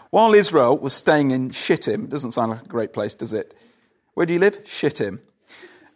[0.09, 3.55] While Israel was staying in Shittim, doesn't sound like a great place, does it?
[4.13, 4.59] Where do you live?
[4.65, 5.21] Shittim.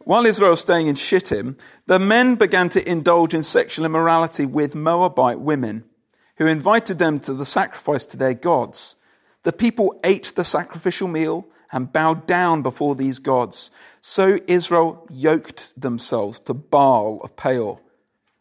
[0.06, 4.76] While Israel was staying in Shittim, the men began to indulge in sexual immorality with
[4.76, 5.84] Moabite women,
[6.38, 8.98] who invited them to the sacrifice to their gods.
[9.42, 13.72] The people ate the sacrificial meal and bowed down before these gods.
[14.00, 17.82] So Israel yoked themselves to Baal of Peor,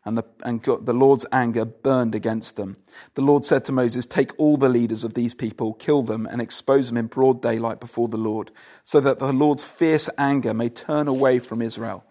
[0.04, 2.76] and the, and the Lord's anger burned against them.
[3.14, 6.42] The Lord said to Moses, Take all the leaders of these people, kill them, and
[6.42, 8.50] expose them in broad daylight before the Lord,
[8.82, 12.04] so that the Lord's fierce anger may turn away from Israel.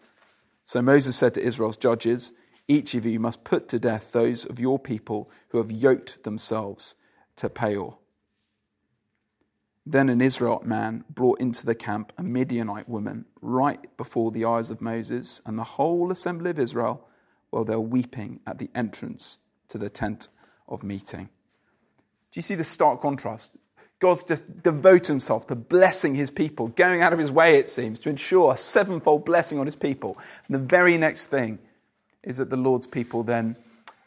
[0.63, 2.34] So Moses said to Israel's judges,
[2.67, 6.95] Each of you must put to death those of your people who have yoked themselves
[7.36, 7.97] to Peor.
[9.86, 14.69] Then an Israelite man brought into the camp a Midianite woman right before the eyes
[14.69, 17.08] of Moses and the whole assembly of Israel
[17.54, 19.38] while they're weeping at the entrance
[19.68, 20.28] to the tent
[20.68, 21.30] of meeting.
[22.32, 23.58] Do you see the stark contrast?
[24.00, 28.00] God's just devoted himself to blessing his people, going out of his way, it seems,
[28.02, 30.18] to ensure a sevenfold blessing on his people.
[30.48, 31.60] And the very next thing
[32.24, 33.56] is that the Lord's people then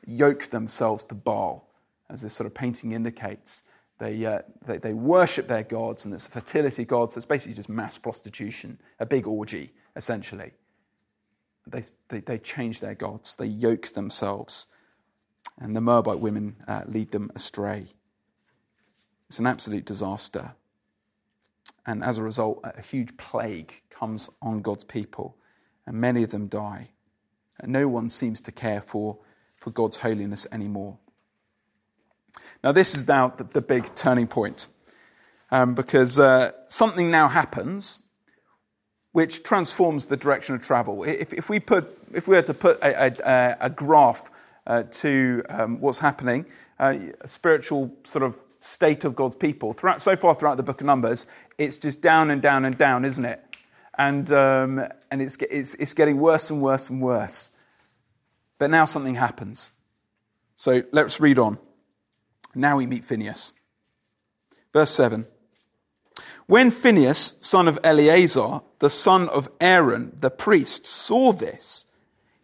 [0.06, 1.68] yoke themselves to Baal,
[2.10, 3.62] as this sort of painting indicates.
[3.98, 7.54] They, uh, they, they, worship their gods, and it's a fertility god, so it's basically
[7.54, 10.52] just mass prostitution, a big orgy, essentially.
[11.66, 14.68] They, they, they change their gods, they yoke themselves,
[15.58, 17.88] and the Moabite women uh, lead them astray.
[19.28, 20.52] It's an absolute disaster.
[21.84, 25.36] And as a result, a huge plague comes on God's people,
[25.86, 26.90] and many of them die.
[27.58, 29.18] And no one seems to care for,
[29.58, 30.98] for God's holiness anymore.
[32.62, 34.68] Now, this is now the, the big turning point
[35.50, 38.00] um, because uh, something now happens
[39.16, 41.02] which transforms the direction of travel.
[41.02, 44.30] If, if, we, put, if we were to put a, a, a graph
[44.66, 46.44] uh, to um, what's happening,
[46.78, 50.82] uh, a spiritual sort of state of God's people, throughout, so far throughout the book
[50.82, 51.24] of Numbers,
[51.56, 53.42] it's just down and down and down, isn't it?
[53.96, 57.52] And, um, and it's, it's, it's getting worse and worse and worse.
[58.58, 59.70] But now something happens.
[60.56, 61.56] So let's read on.
[62.54, 63.54] Now we meet Phineas.
[64.74, 65.26] Verse 7.
[66.46, 71.86] When Phinehas, son of Eleazar, the son of Aaron, the priest, saw this,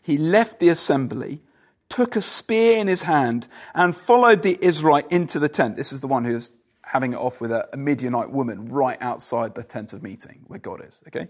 [0.01, 1.41] he left the assembly,
[1.89, 5.77] took a spear in his hand, and followed the Israelite into the tent.
[5.77, 9.63] This is the one who's having it off with a, Midianite woman right outside the
[9.63, 11.29] tent of meeting where God is, okay?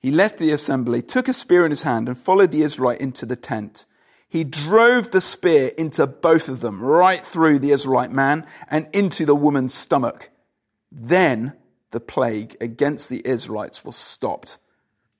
[0.00, 3.24] He left the assembly, took a spear in his hand, and followed the Israelite into
[3.24, 3.86] the tent.
[4.28, 9.24] He drove the spear into both of them, right through the Israelite man and into
[9.24, 10.30] the woman's stomach.
[10.98, 11.52] Then
[11.90, 14.58] the plague against the Israelites was stopped.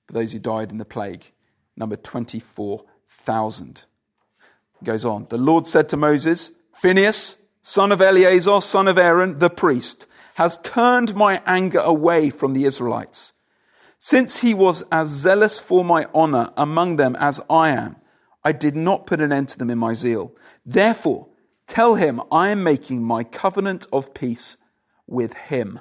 [0.07, 1.31] For those who died in the plague,
[1.75, 3.85] number 24,000.
[4.83, 5.27] Goes on.
[5.29, 10.57] The Lord said to Moses, Phinehas, son of Eleazar, son of Aaron, the priest, has
[10.57, 13.33] turned my anger away from the Israelites.
[13.99, 17.97] Since he was as zealous for my honor among them as I am,
[18.43, 20.33] I did not put an end to them in my zeal.
[20.65, 21.27] Therefore,
[21.67, 24.57] tell him I am making my covenant of peace
[25.07, 25.79] with him.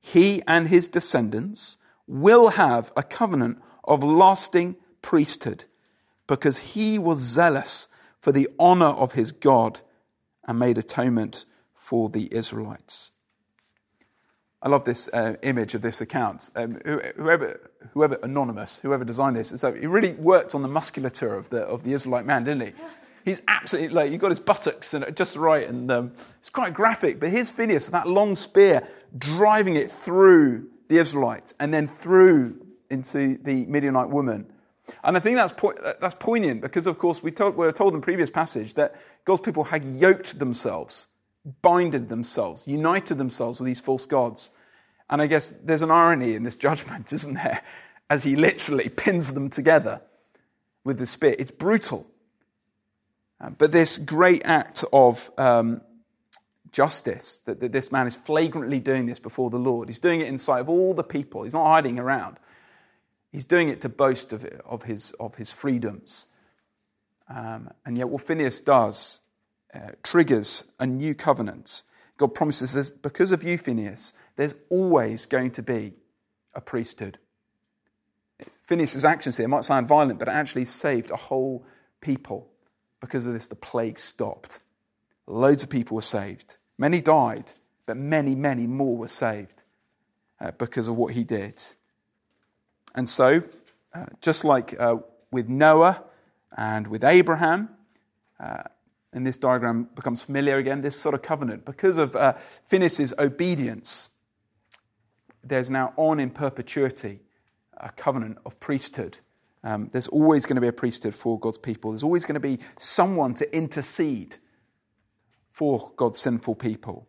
[0.00, 5.64] He and his descendants will have a covenant of lasting priesthood
[6.26, 7.88] because he was zealous
[8.20, 9.80] for the honor of his God
[10.46, 13.10] and made atonement for the Israelites.
[14.62, 16.50] I love this uh, image of this account.
[16.56, 21.50] Um, whoever, whoever, anonymous, whoever designed this, so he really worked on the musculature of
[21.50, 22.72] the, of the Israelite man, didn't he?
[23.24, 27.20] He's absolutely like, he got his buttocks and just right, and um, it's quite graphic.
[27.20, 32.60] But here's Phineas with that long spear driving it through the Israelites and then through
[32.90, 34.46] into the Midianite woman.
[35.02, 37.94] And I think that's, po- that's poignant because, of course, we, told, we were told
[37.94, 41.08] in the previous passage that God's people had yoked themselves
[41.62, 44.50] binded themselves, united themselves with these false gods.
[45.10, 47.62] And I guess there's an irony in this judgment, isn't there?
[48.10, 50.00] As he literally pins them together
[50.84, 51.34] with the spear.
[51.38, 52.06] It's brutal.
[53.40, 55.80] Uh, but this great act of um,
[56.70, 60.28] justice, that, that this man is flagrantly doing this before the Lord, he's doing it
[60.28, 62.38] in sight of all the people, he's not hiding around.
[63.32, 66.28] He's doing it to boast of, it, of, his, of his freedoms.
[67.28, 69.22] Um, and yet, what Phineas does
[69.74, 71.82] uh, triggers a new covenant.
[72.16, 75.94] God promises this because of you, Phineas, there's always going to be
[76.54, 77.18] a priesthood.
[78.60, 81.66] Phineas's actions here might sound violent, but it actually saved a whole
[82.00, 82.48] people.
[83.04, 84.60] Because of this, the plague stopped.
[85.26, 86.56] Loads of people were saved.
[86.78, 87.52] Many died,
[87.84, 89.62] but many, many more were saved
[90.40, 91.62] uh, because of what he did.
[92.94, 93.42] And so,
[93.92, 94.96] uh, just like uh,
[95.30, 96.02] with Noah
[96.56, 97.68] and with Abraham,
[98.40, 98.62] uh,
[99.12, 101.66] and this diagram becomes familiar again, this sort of covenant.
[101.66, 102.32] Because of uh,
[103.18, 104.08] obedience,
[105.42, 107.20] there's now on in perpetuity
[107.76, 109.18] a covenant of priesthood.
[109.64, 111.90] Um, there's always going to be a priesthood for God's people.
[111.90, 114.36] There's always going to be someone to intercede
[115.50, 117.08] for God's sinful people.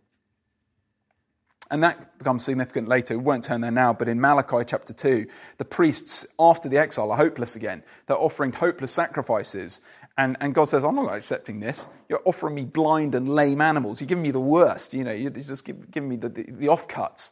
[1.70, 3.18] And that becomes significant later.
[3.18, 5.26] We won't turn there now, but in Malachi chapter 2,
[5.58, 7.84] the priests, after the exile, are hopeless again.
[8.06, 9.82] They're offering hopeless sacrifices.
[10.18, 11.89] And, and God says, I'm not accepting this.
[12.08, 14.00] You're offering me blind and lame animals.
[14.00, 14.94] You're giving me the worst.
[14.94, 17.32] You know, you're just giving me the, the, the offcuts.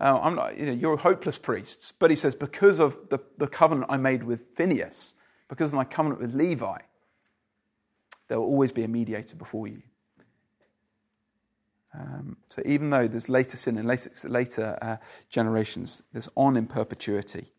[0.00, 1.92] Uh, I'm not, you know, you're hopeless priests.
[1.92, 5.14] But he says, because of the, the covenant I made with Phineas,
[5.48, 6.78] because of my covenant with Levi,
[8.28, 9.82] there will always be a mediator before you.
[11.92, 14.96] Um, so even though there's later sin and later, later uh,
[15.28, 17.52] generations, there's on in perpetuity.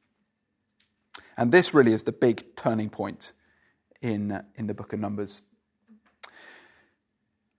[1.38, 3.34] And this really is the big turning point
[4.02, 5.42] in, in the book of Numbers.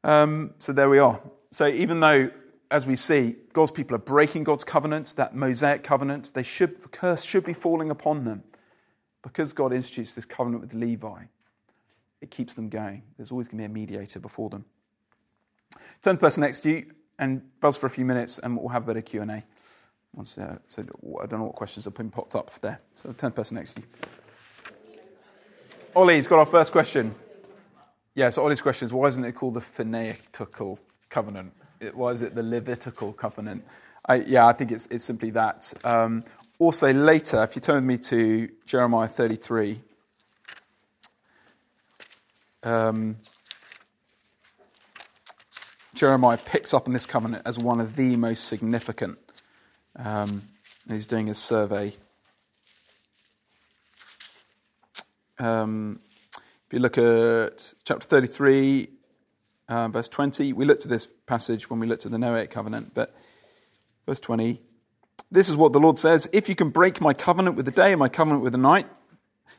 [0.03, 1.21] Um, so there we are.
[1.51, 2.31] so even though,
[2.73, 6.89] as we see, God's people are breaking God's covenant, that Mosaic covenant, they should, the
[6.89, 8.43] curse should be falling upon them.
[9.23, 11.25] Because God institutes this covenant with Levi,
[12.23, 13.03] it keeps them going.
[13.17, 14.65] There's always going to be a mediator before them.
[16.03, 16.87] Turn to the person next to you
[17.19, 19.45] and buzz for a few minutes, and we'll have a bit of Q&A.
[20.15, 20.83] Once, uh, so
[21.23, 22.81] I don't know what questions have been popped up there.
[22.95, 23.87] So turn to the person next to you.
[25.95, 27.15] Ollie's got our first question.
[28.15, 30.79] Yeah, so Ollie's question is why isn't it called the Phaneutical
[31.11, 31.53] covenant?
[31.93, 33.65] Why is it the Levitical covenant?
[34.07, 35.73] I, yeah, I think it's, it's simply that.
[35.85, 36.25] Um,
[36.59, 39.81] also, later, if you turn with me to Jeremiah 33,
[42.63, 43.17] um,
[45.95, 49.19] Jeremiah picks up on this covenant as one of the most significant.
[49.97, 50.43] Um,
[50.89, 51.95] he's doing his survey.
[55.39, 56.01] Um,
[56.37, 58.89] if you look at chapter 33,
[59.73, 62.93] uh, verse 20, we looked at this passage when we looked at the Noahic covenant,
[62.95, 63.15] but
[64.07, 64.61] verse 20,
[65.31, 67.93] this is what the Lord says If you can break my covenant with the day
[67.93, 68.87] and my covenant with the night,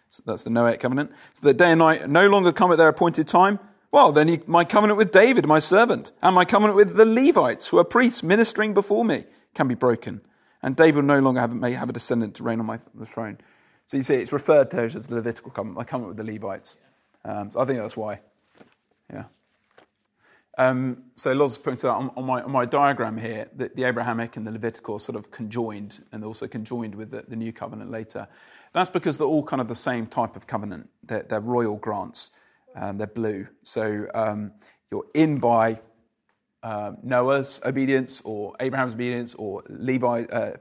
[0.09, 2.89] so that's the Noahic covenant, so that day and night no longer come at their
[2.89, 3.59] appointed time,
[3.91, 7.67] well, then he, my covenant with David, my servant, and my covenant with the Levites,
[7.67, 10.21] who are priests ministering before me, can be broken.
[10.61, 13.37] And David will no longer have, may have a descendant to reign on my throne.
[13.85, 16.77] So you see, it's referred to as the Levitical covenant, my covenant with the Levites.
[17.25, 18.21] Um, so I think that's why.
[19.11, 19.25] Yeah.
[20.57, 24.37] Um, so Loz pointed out on, on, my, on, my, diagram here that the Abrahamic
[24.37, 27.89] and the Levitical are sort of conjoined and also conjoined with the, the, new covenant
[27.89, 28.27] later.
[28.71, 30.89] That's because they're all kind of the same type of covenant.
[31.03, 32.31] They're, they're royal grants.
[32.75, 33.47] Um, they're blue.
[33.63, 34.51] So um,
[34.91, 35.79] you're in by
[36.61, 40.51] uh, Noah's obedience or Abraham's obedience or Levi, uh,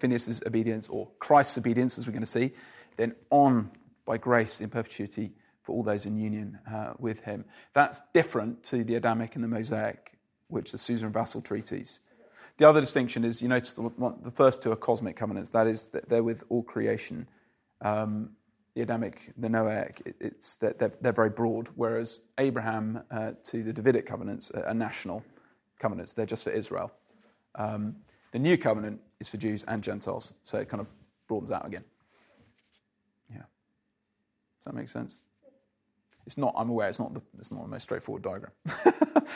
[0.47, 2.53] obedience or Christ's obedience, as we're going to see,
[2.97, 3.71] then on
[4.07, 7.45] by grace in perpetuity for all those in union uh, with him.
[7.73, 10.13] That's different to the Adamic and the Mosaic,
[10.49, 12.01] which are suzerain and Vassal treaties.
[12.59, 13.91] The other distinction is you notice the,
[14.23, 17.27] the first two are cosmic covenants, that is, they're with all creation.
[17.81, 18.31] Um,
[18.75, 24.07] the Adamic, the Noahic, it's, they're, they're, very broad, whereas Abraham uh, to the Davidic
[24.07, 25.23] covenants are national
[25.79, 26.91] covenants, they're just for Israel.
[27.55, 27.97] Um,
[28.33, 30.87] the new covenant is for Jews and Gentiles, so it kind of
[31.29, 31.85] broadens out again.
[33.31, 33.39] Yeah.
[33.39, 35.19] Does that make sense?
[36.27, 38.53] It's not, I'm aware, it's not the, it's not the most straightforward diagram,
[38.85, 39.27] but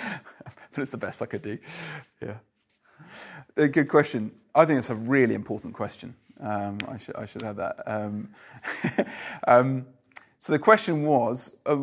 [0.77, 1.59] it's the best I could do.
[2.23, 2.35] Yeah.
[3.57, 4.33] A good question.
[4.55, 6.15] I think it's a really important question.
[6.41, 7.83] Um, I, should, I should have that.
[7.87, 8.29] Um,
[9.49, 9.87] um,
[10.39, 11.77] so the question was uh,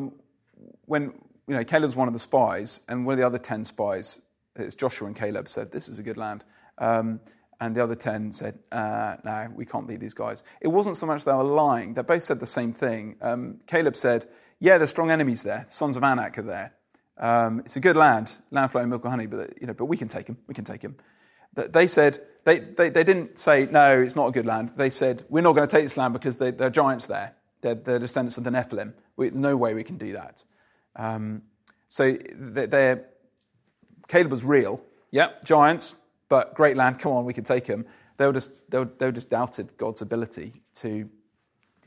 [0.85, 1.13] when
[1.47, 4.21] you know Caleb's one of the spies, and one of the other ten spies,
[4.55, 6.45] it's Joshua and Caleb, said, "This is a good land."
[6.77, 7.19] Um,
[7.63, 10.43] and the other 10 said, uh, No, we can't beat these guys.
[10.59, 13.15] It wasn't so much they were lying, they both said the same thing.
[13.21, 14.27] Um, Caleb said,
[14.63, 15.65] Yeah, there's strong enemies there.
[15.67, 16.73] Sons of Anak are there.
[17.17, 19.97] Um, it's a good land, land flowing milk and honey, but, you know, but we
[19.97, 20.37] can take them.
[20.47, 20.95] We can take them.
[21.53, 24.71] They said, they, they, they, didn't say, no, it's not a good land.
[24.77, 27.35] They said, we're not going to take this land because they, there are giants there.
[27.59, 28.93] They're, they're descendants of the Nephilim.
[29.17, 30.45] We, no way we can do that.
[30.95, 31.41] Um,
[31.89, 33.05] so they're, they're,
[34.07, 34.81] Caleb was real.
[35.11, 35.95] Yep, giants,
[36.29, 36.99] but great land.
[36.99, 37.85] Come on, we can take them.
[38.15, 41.09] They were just, they were, they were just doubted God's ability to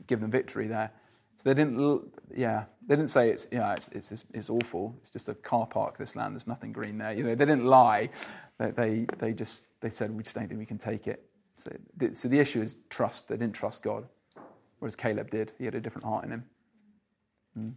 [0.05, 0.91] give them victory there.
[1.37, 4.95] So they didn't, yeah, they didn't say it's, yeah, it's, it's, it's, awful.
[5.01, 6.33] It's just a car park, this land.
[6.33, 7.13] There's nothing green there.
[7.13, 8.09] You know, they didn't lie.
[8.57, 11.23] They, they, they just they said, we just don't think we can take it.
[11.57, 11.71] So,
[12.11, 13.27] so the issue is trust.
[13.27, 14.07] They didn't trust God,
[14.79, 15.51] whereas Caleb did.
[15.59, 16.45] He had a different heart in him.
[17.57, 17.73] Mm.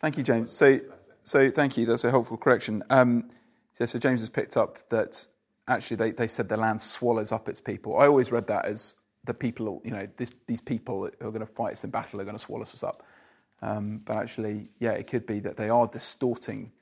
[0.00, 0.52] Thank you, James.
[0.52, 0.78] So,
[1.24, 1.86] so thank you.
[1.86, 2.84] That's a helpful correction.
[2.88, 3.30] Um,
[3.76, 5.26] so, so James has picked up that
[5.66, 7.98] actually they, they said the land swallows up its people.
[7.98, 8.94] I always read that as
[9.28, 12.20] the people, you know, this, these people who are going to fight us in battle
[12.20, 13.04] are going to swallow us up.
[13.62, 16.72] Um, but actually, yeah, it could be that they are distorting,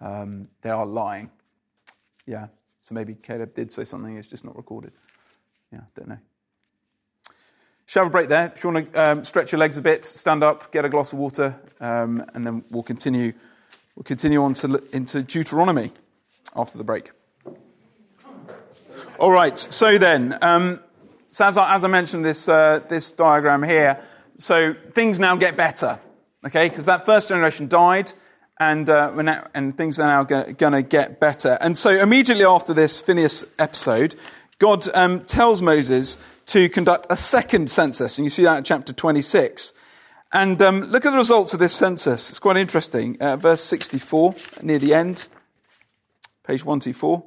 [0.00, 1.30] um, they are lying
[2.26, 2.46] yeah.
[2.80, 4.92] So maybe Caleb did say something, it's just not recorded.
[5.72, 6.18] Yeah, don't know.
[7.86, 8.52] Shall we break there?
[8.54, 11.12] If you want to um, stretch your legs a bit, stand up, get a glass
[11.12, 13.32] of water, um, and then we'll continue.
[13.96, 15.92] We'll continue on to, into Deuteronomy
[16.56, 17.10] after the break.
[19.18, 19.58] All right.
[19.58, 20.80] So then, um,
[21.32, 24.00] so as I, as I mentioned, this uh, this diagram here.
[24.38, 25.98] So things now get better,
[26.46, 26.68] okay?
[26.68, 28.12] Because that first generation died
[28.60, 31.56] and, uh, now, and things are now going to get better.
[31.60, 34.14] And so, immediately after this Phineas episode,
[34.58, 38.92] God um, tells Moses to conduct a second census, and you see that in chapter
[38.92, 39.72] 26.
[40.34, 42.30] And um, look at the results of this census.
[42.30, 43.20] It's quite interesting.
[43.20, 45.28] Uh, verse 64, near the end,
[46.44, 47.22] page 124,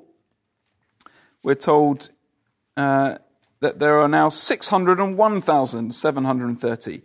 [1.44, 2.10] we're told
[2.78, 3.18] uh,
[3.60, 7.02] that there are now 601,730.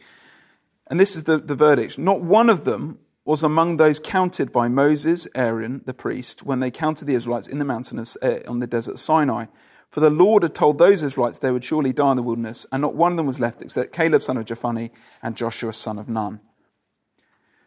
[0.88, 1.98] And this is the, the verdict.
[1.98, 6.70] Not one of them was among those counted by Moses, Aaron, the priest, when they
[6.70, 9.46] counted the Israelites in the mountain of, uh, on the desert Sinai.
[9.90, 12.80] For the Lord had told those Israelites they would surely die in the wilderness, and
[12.80, 14.90] not one of them was left except Caleb, son of Jephunneh,
[15.22, 16.40] and Joshua, son of Nun.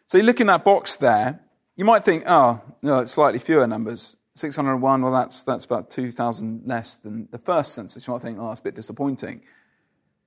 [0.06, 1.40] So you look in that box there,
[1.76, 4.16] you might think, oh, no, it's slightly fewer numbers.
[4.34, 8.04] 601, well, that's, that's about 2,000 less than the first census.
[8.06, 9.42] You might think, oh, that's a bit disappointing.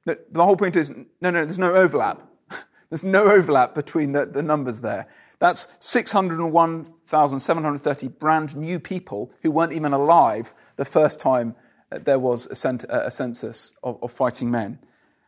[0.06, 0.92] But the whole point is,
[1.22, 2.26] no, no, there's no overlap.
[2.90, 5.08] there's no overlap between the, the numbers there.
[5.40, 11.56] That's 601,730 brand new people who weren't even alive the first time
[11.90, 14.80] there was a, cent- a census of, of, fighting men.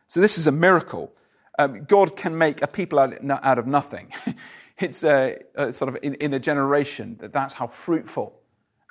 [0.08, 1.12] So this is a miracle.
[1.58, 4.12] Um, God can make a people out, out of nothing.
[4.78, 8.39] it's a, a sort of in, in, a generation that that's how fruitful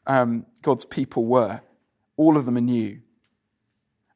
[0.10, 1.62] um, God's people were.
[2.18, 3.00] All of them are new.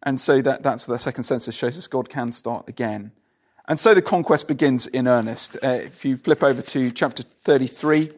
[0.01, 3.11] And so that, that's the second census shows us God can start again.
[3.65, 5.55] And so the conquest begins in earnest.
[5.63, 8.11] Uh, if you flip over to chapter 33,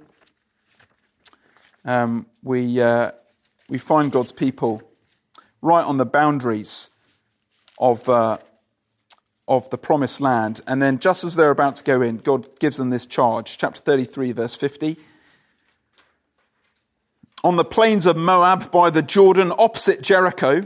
[1.84, 3.12] um, we, uh,
[3.70, 4.82] we find God's people
[5.62, 6.90] right on the boundaries
[7.78, 8.38] of, uh,
[9.48, 10.62] of the promised land.
[10.66, 13.58] And then, just as they're about to go in, God gives them this charge.
[13.60, 14.98] Chapter 33, verse 50.
[17.46, 20.64] On the plains of Moab by the Jordan, opposite Jericho,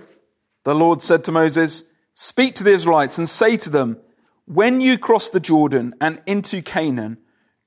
[0.63, 3.97] the Lord said to Moses, Speak to the Israelites and say to them,
[4.45, 7.17] when you cross the Jordan and into Canaan,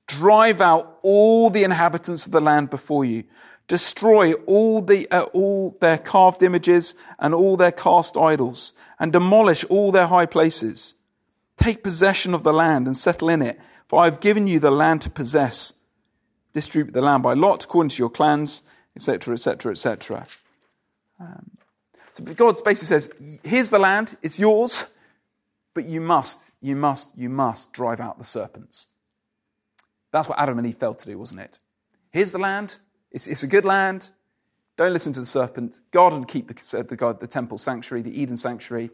[0.07, 3.25] drive out all the inhabitants of the land before you.
[3.67, 9.63] Destroy all, the, uh, all their carved images and all their cast idols, and demolish
[9.65, 10.95] all their high places.
[11.57, 14.71] Take possession of the land and settle in it, for I have given you the
[14.71, 15.73] land to possess.
[16.51, 18.63] Distribute the land by lot according to your clans,
[18.95, 20.27] etc., etc., etc.
[22.13, 23.11] So God basically says,
[23.43, 24.85] Here's the land, it's yours.
[25.73, 28.87] But you must, you must, you must drive out the serpents.
[30.11, 31.57] That's what Adam and Eve failed to do, wasn't it?
[32.11, 32.77] Here's the land.
[33.11, 34.11] It's, it's a good land.
[34.77, 35.79] Don't listen to the serpent.
[35.91, 38.91] God and keep the, the, God, the temple sanctuary, the Eden sanctuary,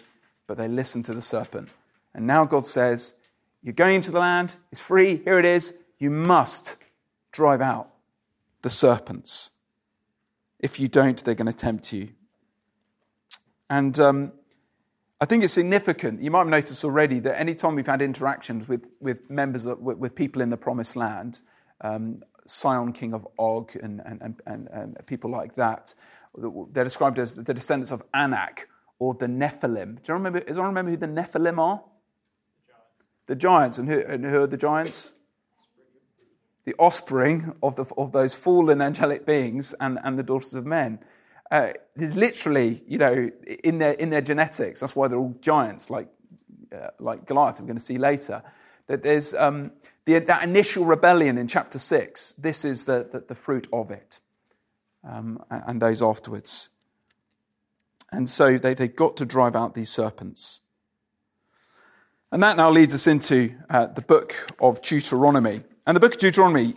[0.47, 1.69] but they listen to the serpent.
[2.13, 3.13] And now God says,
[3.61, 4.55] You're going into the land.
[4.71, 5.17] It's free.
[5.17, 5.73] Here it is.
[5.97, 6.77] You must
[7.33, 7.89] drive out
[8.61, 9.51] the serpents.
[10.59, 12.09] If you don't, they're going to tempt you.
[13.69, 14.31] And um,
[15.21, 16.21] I think it's significant.
[16.21, 19.97] You might have noticed already that anytime we've had interactions with, with members, of, with,
[19.97, 21.39] with, people in the Promised Land,
[21.81, 25.93] um, Sihon, king of Og, and, and, and, and, people like that,
[26.35, 29.95] they're described as the descendants of Anak or the Nephilim.
[29.95, 30.39] Do you remember?
[30.39, 31.81] Does anyone remember who the Nephilim are?
[33.27, 33.77] The giants.
[33.77, 33.89] The giants.
[33.89, 35.13] And, who, and who are the giants?
[36.65, 40.99] The offspring of, the, of those fallen angelic beings and, and the daughters of men
[41.51, 43.31] uh, is literally, you know,
[43.63, 44.79] in their, in their genetics.
[44.79, 46.07] That's why they're all giants, like,
[46.71, 48.43] uh, like Goliath, we're going to see later.
[48.87, 49.71] That there's um,
[50.05, 54.19] the, that initial rebellion in chapter 6, this is the, the, the fruit of it,
[55.07, 56.69] um, and those afterwards.
[58.11, 60.61] And so they, they got to drive out these serpents.
[62.31, 65.61] And that now leads us into uh, the book of Deuteronomy.
[65.89, 66.75] And the book of Deuteronomy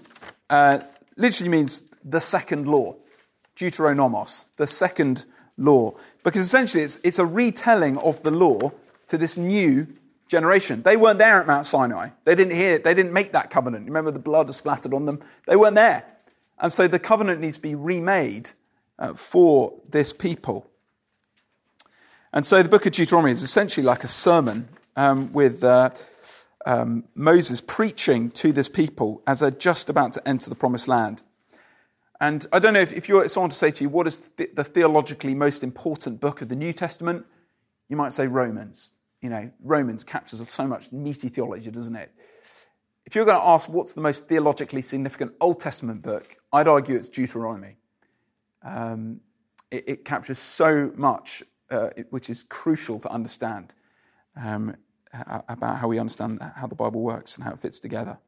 [0.49, 0.79] uh,
[1.19, 2.97] literally means the second law.
[3.57, 5.27] Deuteronomos, the second
[5.59, 5.93] law.
[6.25, 8.73] Because essentially it's, it's a retelling of the law
[9.09, 9.87] to this new
[10.29, 10.81] generation.
[10.81, 12.09] They weren't there at Mount Sinai.
[12.25, 12.79] They didn't hear.
[12.79, 13.85] They didn't make that covenant.
[13.85, 15.21] Remember the blood splattered on them?
[15.47, 16.07] They weren't there.
[16.59, 18.49] And so the covenant needs to be remade
[18.99, 20.71] uh, for this people.
[22.33, 25.91] And so the book of Deuteronomy is essentially like a sermon um, with uh,
[26.67, 31.23] um, Moses preaching to this people as they're just about to enter the promised land.
[32.21, 34.49] And I don't know if, if you're someone to say to you, what is the,
[34.55, 37.27] the theologically most important book of the New Testament?
[37.89, 38.91] You might say Romans.
[39.21, 42.13] You know, Romans captures so much meaty theology, doesn't it?
[43.07, 46.95] If you're going to ask what's the most theologically significant Old Testament book, I'd argue
[46.95, 47.77] it's Deuteronomy.
[48.65, 49.21] Um,
[49.73, 53.75] it, it, captures so much, uh, which is crucial to understand
[54.41, 54.77] um,
[55.13, 58.19] about how we understand how the Bible works and how it fits together.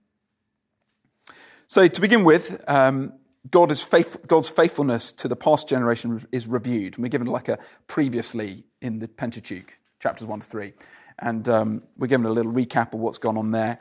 [1.66, 3.14] So, to begin with, um,
[3.50, 3.84] God is
[4.26, 6.94] God's faithfulness to the past generation is reviewed.
[6.94, 7.58] And we're given like a
[7.88, 10.72] previously in the Pentateuch, chapters 1 to 3.
[11.18, 13.78] And um, we're given a little recap of what's gone on there.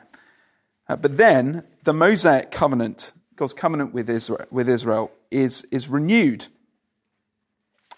[0.88, 6.46] Uh, but then the Mosaic covenant, God's covenant with Israel, with Israel is, is renewed.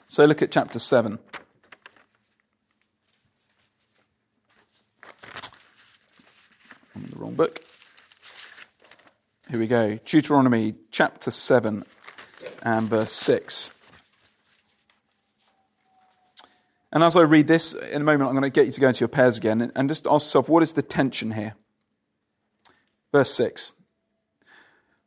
[0.07, 1.19] So look at chapter 7.
[6.97, 7.61] I'm in the wrong book.
[9.51, 9.99] Here we go.
[10.07, 11.85] Deuteronomy chapter 7
[12.63, 13.71] and verse 6.
[16.93, 18.89] And as I read this, in a moment, I'm going to get you to go
[18.89, 21.55] into your pairs again and just ask yourself, what is the tension here?
[23.13, 23.73] Verse 6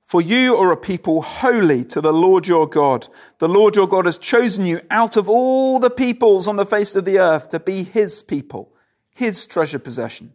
[0.04, 3.08] For you are a people holy to the Lord your God.
[3.40, 6.96] The Lord your God has chosen you out of all the peoples on the face
[6.96, 8.76] of the earth to be his people,
[9.16, 10.34] his treasure possession.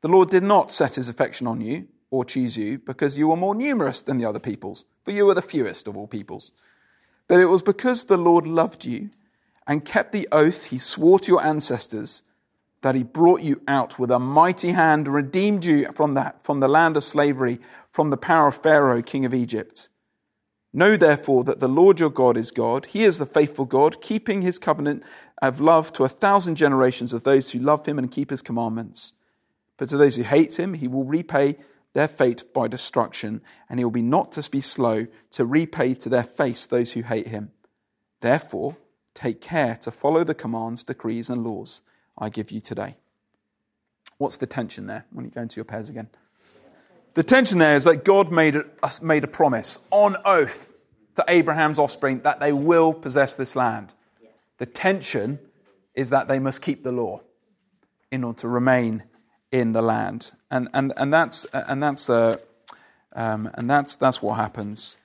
[0.00, 3.36] The Lord did not set his affection on you or choose you because you were
[3.36, 6.52] more numerous than the other peoples, for you were the fewest of all peoples.
[7.26, 9.10] But it was because the Lord loved you
[9.66, 12.22] and kept the oath he swore to your ancestors
[12.82, 16.60] that he brought you out with a mighty hand and redeemed you from the, from
[16.60, 17.58] the land of slavery,
[17.90, 19.88] from the power of Pharaoh, king of Egypt.
[20.72, 22.86] Know therefore that the Lord your God is God.
[22.86, 25.02] He is the faithful God, keeping his covenant
[25.42, 29.14] of love to a thousand generations of those who love him and keep his commandments.
[29.78, 31.56] But to those who hate him, he will repay
[31.94, 36.08] their fate by destruction, and he will be not to be slow to repay to
[36.08, 37.52] their face those who hate him.
[38.20, 38.76] Therefore,
[39.14, 41.82] take care to follow the commands, decrees, and laws
[42.18, 42.96] I give you today.
[44.18, 46.08] What's the tension there when you go into your pairs again?
[47.14, 48.64] The tension there is that God made a,
[49.00, 50.72] made a promise on oath
[51.14, 53.94] to Abraham's offspring that they will possess this land.
[54.58, 55.38] The tension
[55.94, 57.22] is that they must keep the law
[58.10, 59.04] in order to remain
[59.50, 60.32] in the land.
[60.50, 62.36] And, and, and, that's, and, that's, uh,
[63.14, 64.96] um, and that's, that's what happens.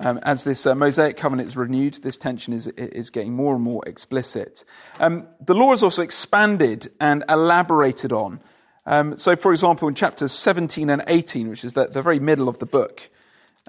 [0.00, 3.62] Um, as this uh, Mosaic covenant is renewed, this tension is, is getting more and
[3.62, 4.64] more explicit.
[5.00, 8.40] Um, the law is also expanded and elaborated on.
[8.86, 12.48] Um, so, for example, in chapters 17 and 18, which is the, the very middle
[12.48, 13.10] of the book,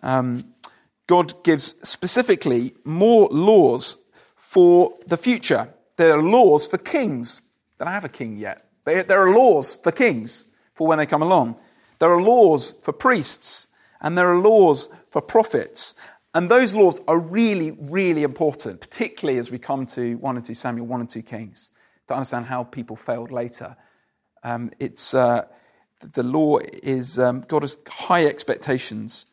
[0.03, 0.53] um,
[1.07, 3.97] God gives specifically more laws
[4.35, 5.73] for the future.
[5.97, 7.41] There are laws for kings.
[7.77, 8.68] They don't have a king yet.
[8.95, 11.57] There are laws for kings for when they come along.
[11.99, 13.67] There are laws for priests,
[14.01, 15.95] and there are laws for prophets.
[16.33, 20.53] And those laws are really, really important, particularly as we come to 1 and 2
[20.53, 21.71] Samuel, 1 and 2 Kings,
[22.07, 23.75] to understand how people failed later.
[24.43, 25.45] Um, it's, uh,
[26.13, 29.25] the law is, um, God has high expectations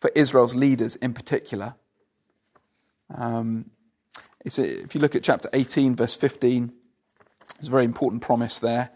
[0.00, 1.74] for Israel's leaders in particular.
[3.14, 3.70] Um,
[4.44, 6.72] if you look at chapter 18, verse 15,
[7.56, 8.90] there's a very important promise there.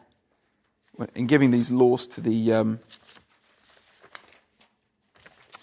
[1.15, 2.81] In giving these laws to the um,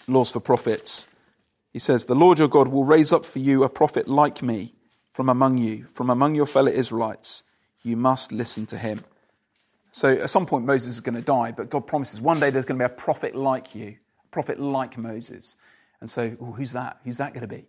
[0.06, 1.06] laws for prophets,
[1.72, 4.74] he says, The Lord your God will raise up for you a prophet like me
[5.10, 7.42] from among you, from among your fellow Israelites.
[7.82, 9.04] You must listen to him.
[9.90, 12.64] So at some point, Moses is going to die, but God promises one day there's
[12.64, 15.56] going to be a prophet like you, a prophet like Moses.
[16.00, 16.98] And so, oh, who's that?
[17.04, 17.66] Who's that going to be?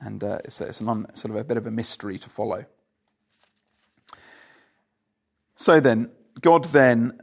[0.00, 2.64] And uh, it's, it's an un, sort of a bit of a mystery to follow.
[5.54, 6.10] So then,
[6.40, 7.20] God then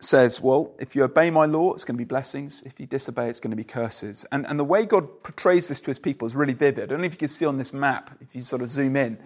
[0.00, 2.62] says, well, if you obey my law, it's going to be blessings.
[2.62, 4.24] If you disobey, it's going to be curses.
[4.32, 6.84] And, and the way God portrays this to his people is really vivid.
[6.84, 8.96] I don't know if you can see on this map, if you sort of zoom
[8.96, 9.18] in.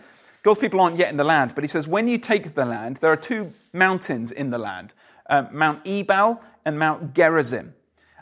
[0.43, 2.99] God's people aren't yet in the land, but he says, when you take the land,
[2.99, 4.93] there are two mountains in the land
[5.29, 7.75] uh, Mount Ebal and Mount Gerizim.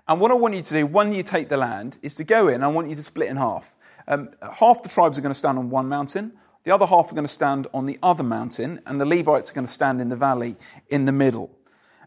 [0.09, 2.49] And what I want you to do when you take the land is to go
[2.49, 3.75] in, I want you to split in half.
[4.07, 6.33] Um, half the tribes are going to stand on one mountain,
[6.65, 9.55] the other half are going to stand on the other mountain, and the Levites are
[9.55, 10.57] going to stand in the valley
[10.89, 11.51] in the middle.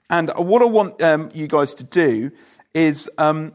[0.09, 2.31] And what I want um, you guys to do
[2.73, 3.53] is um,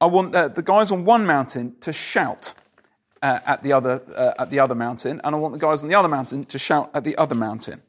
[0.00, 2.54] I want uh, the guys on one mountain to shout
[3.22, 5.88] uh, at, the other, uh, at the other mountain, and I want the guys on
[5.88, 7.82] the other mountain to shout at the other mountain.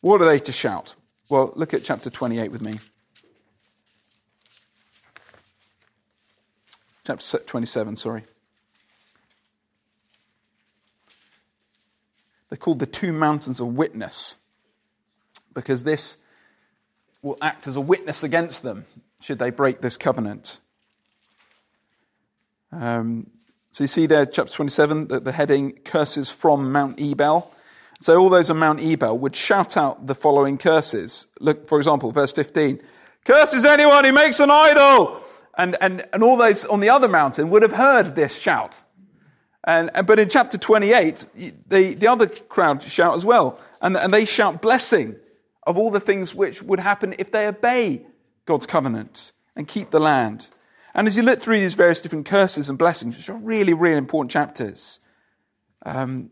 [0.00, 0.96] What are they to shout?
[1.28, 2.78] Well, look at chapter 28 with me.
[7.06, 8.24] Chapter 27, sorry.
[12.54, 14.36] They're called the two mountains of witness
[15.54, 16.18] because this
[17.20, 18.84] will act as a witness against them
[19.20, 20.60] should they break this covenant.
[22.70, 23.28] Um,
[23.72, 27.52] so you see there, chapter 27, that the heading curses from Mount Ebal.
[27.98, 31.26] So all those on Mount Ebal would shout out the following curses.
[31.40, 32.80] Look, for example, verse 15
[33.24, 35.20] Curses anyone who makes an idol!
[35.58, 38.83] And, and, and all those on the other mountain would have heard this shout.
[39.64, 41.26] And, but in chapter 28,
[41.66, 43.58] the, the other crowd shout as well.
[43.80, 45.16] And, and they shout blessing
[45.66, 48.04] of all the things which would happen if they obey
[48.44, 50.48] God's covenant and keep the land.
[50.94, 53.96] And as you look through these various different curses and blessings, which are really, really
[53.96, 55.00] important chapters,
[55.86, 56.30] um,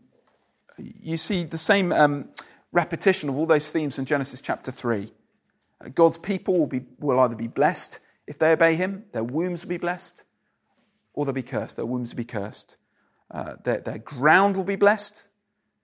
[0.77, 2.29] you see the same um,
[2.71, 5.11] repetition of all those themes in Genesis chapter 3.
[5.81, 9.63] Uh, God's people will, be, will either be blessed if they obey Him, their wombs
[9.63, 10.23] will be blessed,
[11.13, 12.77] or they'll be cursed, their wombs will be cursed.
[13.33, 15.27] Uh, their, their ground will be blessed,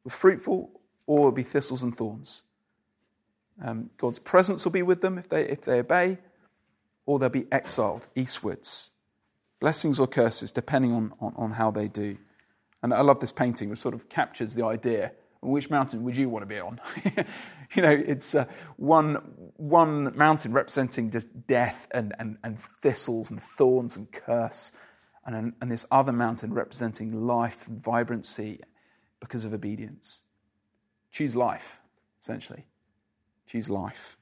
[0.04, 0.70] with fruitful,
[1.08, 2.44] or will be thistles and thorns.
[3.62, 6.20] Um, God's presence will be with them if they, if they obey,
[7.06, 8.92] or they'll be exiled eastwards.
[9.60, 12.18] Blessings or curses, depending on, on, on how they do.
[12.84, 16.30] And I love this painting, which sort of captures the idea which mountain would you
[16.30, 16.80] want to be on?
[17.74, 18.46] you know, it's uh,
[18.78, 19.16] one,
[19.56, 24.72] one mountain representing just death and, and, and thistles and thorns and curse,
[25.36, 28.62] and, and this other mountain representing life vibrancy
[29.20, 30.24] because of obedience.
[31.12, 31.80] Choose life,
[32.22, 32.66] essentially.
[33.48, 34.18] Choose life.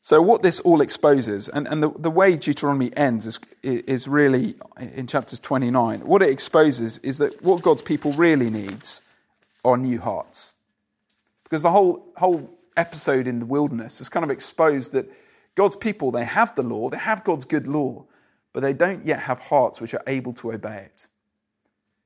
[0.00, 4.54] So, what this all exposes, and, and the, the way Deuteronomy ends is, is really
[4.78, 9.02] in chapters 29, what it exposes is that what God's people really needs
[9.66, 10.54] are new hearts.
[11.44, 15.12] Because the whole, whole episode in the wilderness has kind of exposed that
[15.54, 18.04] God's people, they have the law, they have God's good law,
[18.52, 21.06] but they don't yet have hearts which are able to obey it.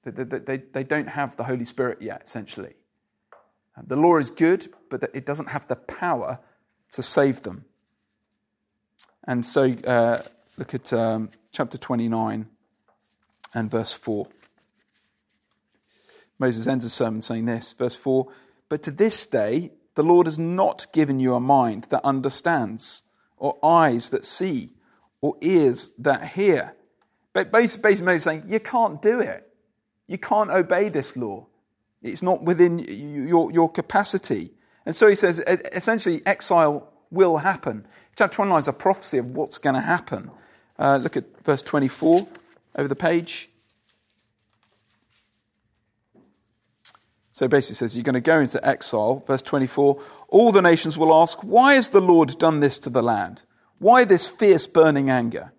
[0.04, 2.74] They, they, they, don't have the Holy Spirit yet, essentially.
[3.86, 6.40] The law is good, but it doesn't have the power
[6.92, 7.64] to save them.
[9.24, 10.22] And so uh,
[10.58, 12.48] look at um, chapter 29
[13.54, 14.26] and verse 4.
[16.38, 18.26] Moses ends his sermon saying this, verse 4
[18.68, 23.02] But to this day, the Lord has not given you a mind that understands,
[23.42, 24.70] or eyes that see,
[25.20, 26.76] or ears that hear.
[27.32, 29.52] But basically, saying, You can't do it.
[30.06, 31.46] You can't obey this law.
[32.02, 34.52] It's not within your, your capacity.
[34.86, 35.40] And so he says,
[35.72, 37.84] essentially, exile will happen.
[38.14, 40.30] Chapter 29 is a prophecy of what's going to happen.
[40.78, 42.24] Uh, look at verse 24
[42.76, 43.50] over the page.
[47.32, 49.24] So basically it says, You're going to go into exile.
[49.26, 50.00] Verse 24
[50.32, 53.42] All the nations will ask, Why has the Lord done this to the land?
[53.78, 55.52] Why this fierce burning anger?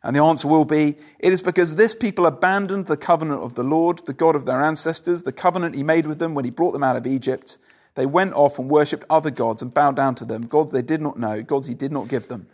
[0.00, 3.64] And the answer will be, It is because this people abandoned the covenant of the
[3.64, 6.70] Lord, the God of their ancestors, the covenant he made with them when he brought
[6.70, 7.58] them out of Egypt.
[7.96, 11.02] They went off and worshipped other gods and bowed down to them, gods they did
[11.02, 12.46] not know, gods he did not give them.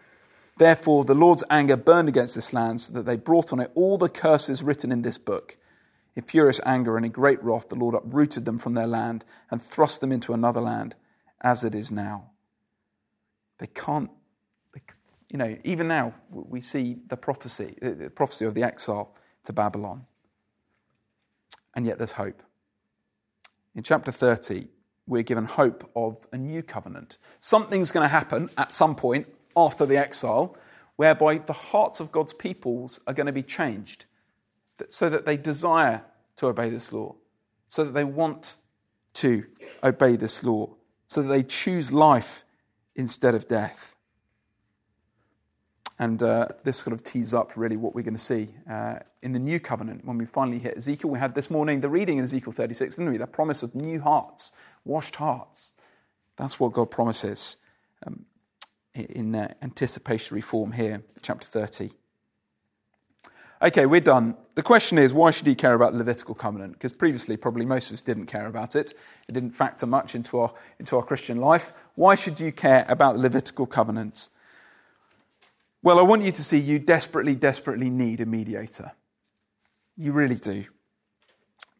[0.57, 3.99] Therefore, the Lord's anger burned against this land, so that they brought on it all
[3.99, 5.59] the curses written in this book.
[6.17, 9.63] In furious anger and in great wrath, the Lord uprooted them from their land and
[9.63, 10.95] thrust them into another land,
[11.43, 12.31] as it is now.
[13.59, 14.11] They can't,
[14.73, 14.81] they,
[15.29, 19.15] you know, even now we see the prophecy, the prophecy of the exile
[19.45, 20.07] to Babylon.
[21.75, 22.43] And yet there's hope.
[23.75, 24.69] In chapter 30,
[25.07, 27.19] we're given hope of a new covenant.
[27.41, 29.27] Something's going to happen at some point
[29.57, 30.57] after the exile
[30.97, 34.05] whereby the hearts of God's peoples are going to be changed
[34.89, 36.03] so that they desire
[36.37, 37.15] to obey this law,
[37.69, 38.57] so that they want
[39.15, 39.45] to
[39.83, 40.69] obey this law,
[41.13, 42.43] so that they choose life
[42.97, 43.97] instead of death.
[45.99, 49.33] And uh, this sort of tees up really what we're going to see uh, in
[49.33, 51.11] the new covenant when we finally hit Ezekiel.
[51.11, 53.19] We had this morning the reading in Ezekiel 36, didn't we?
[53.19, 54.53] The promise of new hearts,
[54.87, 55.75] washed hearts.
[56.39, 57.59] That's what God promises
[58.07, 58.25] um,
[58.95, 61.91] in uh, anticipatory form here, chapter 30.
[63.63, 64.35] Okay, we're done.
[64.57, 66.73] The question is, why should he care about the Levitical covenant?
[66.73, 68.93] Because previously, probably most of us didn't care about it.
[69.29, 71.73] It didn't factor much into our, into our Christian life.
[71.95, 74.29] Why should you care about the Levitical covenant?
[75.81, 78.93] Well, I want you to see you desperately, desperately need a mediator.
[79.97, 80.65] You really do.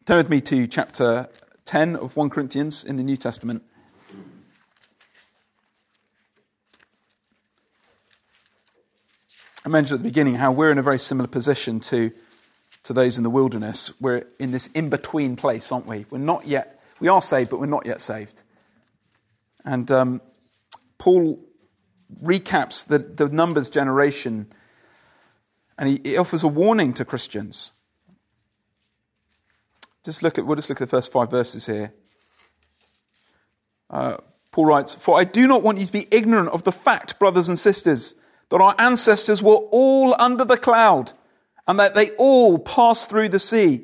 [0.05, 1.27] Turn with me to chapter
[1.65, 3.61] 10 of 1 Corinthians in the New Testament.
[9.65, 12.11] I mentioned at the beginning how we're in a very similar position to,
[12.83, 13.93] to those in the wilderness.
[14.01, 16.05] We're in this in between place, aren't we?
[16.09, 18.43] We're not yet, we are saved, but we're not yet saved.
[19.63, 20.21] And um,
[20.97, 21.39] Paul
[22.21, 24.51] recaps the, the Numbers generation
[25.77, 27.71] and he, he offers a warning to Christians.
[30.03, 31.93] Just look at, we'll just look at the first five verses here.
[33.89, 34.17] Uh,
[34.51, 37.47] Paul writes, For I do not want you to be ignorant of the fact, brothers
[37.47, 38.15] and sisters,
[38.53, 41.11] that our ancestors were all under the cloud,
[41.67, 43.83] and that they all passed through the sea.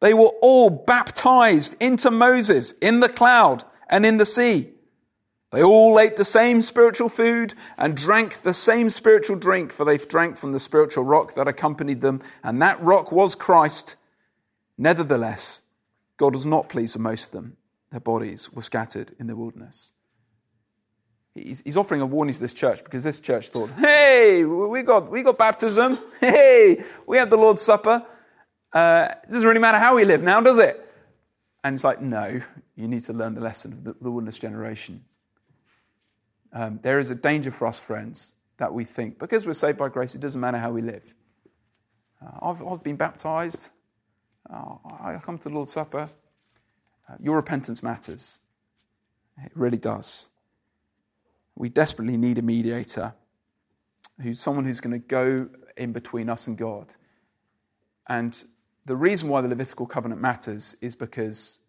[0.00, 4.70] They were all baptized into Moses in the cloud and in the sea.
[5.52, 9.98] They all ate the same spiritual food and drank the same spiritual drink, for they
[9.98, 13.94] drank from the spiritual rock that accompanied them, and that rock was Christ.
[14.76, 15.62] Nevertheless,
[16.16, 17.56] God was not pleased with most of them.
[17.92, 19.92] Their bodies were scattered in the wilderness.
[21.44, 25.22] He's, offering a warning to this church because this church thought, hey, we got, we
[25.22, 25.98] got baptism.
[26.20, 28.04] Hey, we have the Lord's Supper.
[28.72, 30.84] Uh, it doesn't really matter how we live now, does it?
[31.62, 32.40] And it's like, no,
[32.76, 35.04] you need to learn the lesson of the, the wilderness generation.
[36.52, 39.88] Um, there is a danger for us, friends, that we think because we're saved by
[39.88, 41.14] grace, it doesn't matter how we live.
[42.20, 43.70] Uh, I've, I've, been baptized.
[44.50, 46.10] Uh, I come to the Lord's Supper.
[47.08, 48.40] Uh, your repentance matters.
[49.44, 50.28] It really does.
[51.58, 53.14] We desperately need a mediator,
[54.22, 56.94] who's someone who's going to go in between us and God.
[58.06, 58.44] And
[58.86, 61.60] the reason why the Levitical covenant matters is because,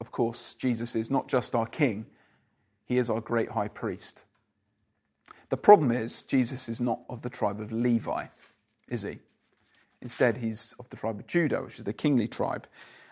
[0.00, 2.06] of course, Jesus is not just our king,
[2.84, 4.24] he is our great high priest.
[5.48, 8.26] The problem is, Jesus is not of the tribe of Levi,
[8.88, 9.18] is he?
[10.00, 12.68] Instead, he's of the tribe of Judah, which is the kingly tribe.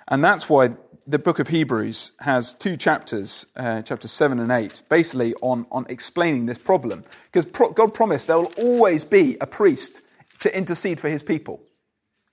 [0.07, 0.71] And that's why
[1.07, 5.87] the book of Hebrews has two chapters, uh, chapters 7 and 8, basically on, on
[5.89, 7.05] explaining this problem.
[7.27, 10.03] Because pro- God promised there will always be a priest
[10.41, 11.61] to intercede for his people.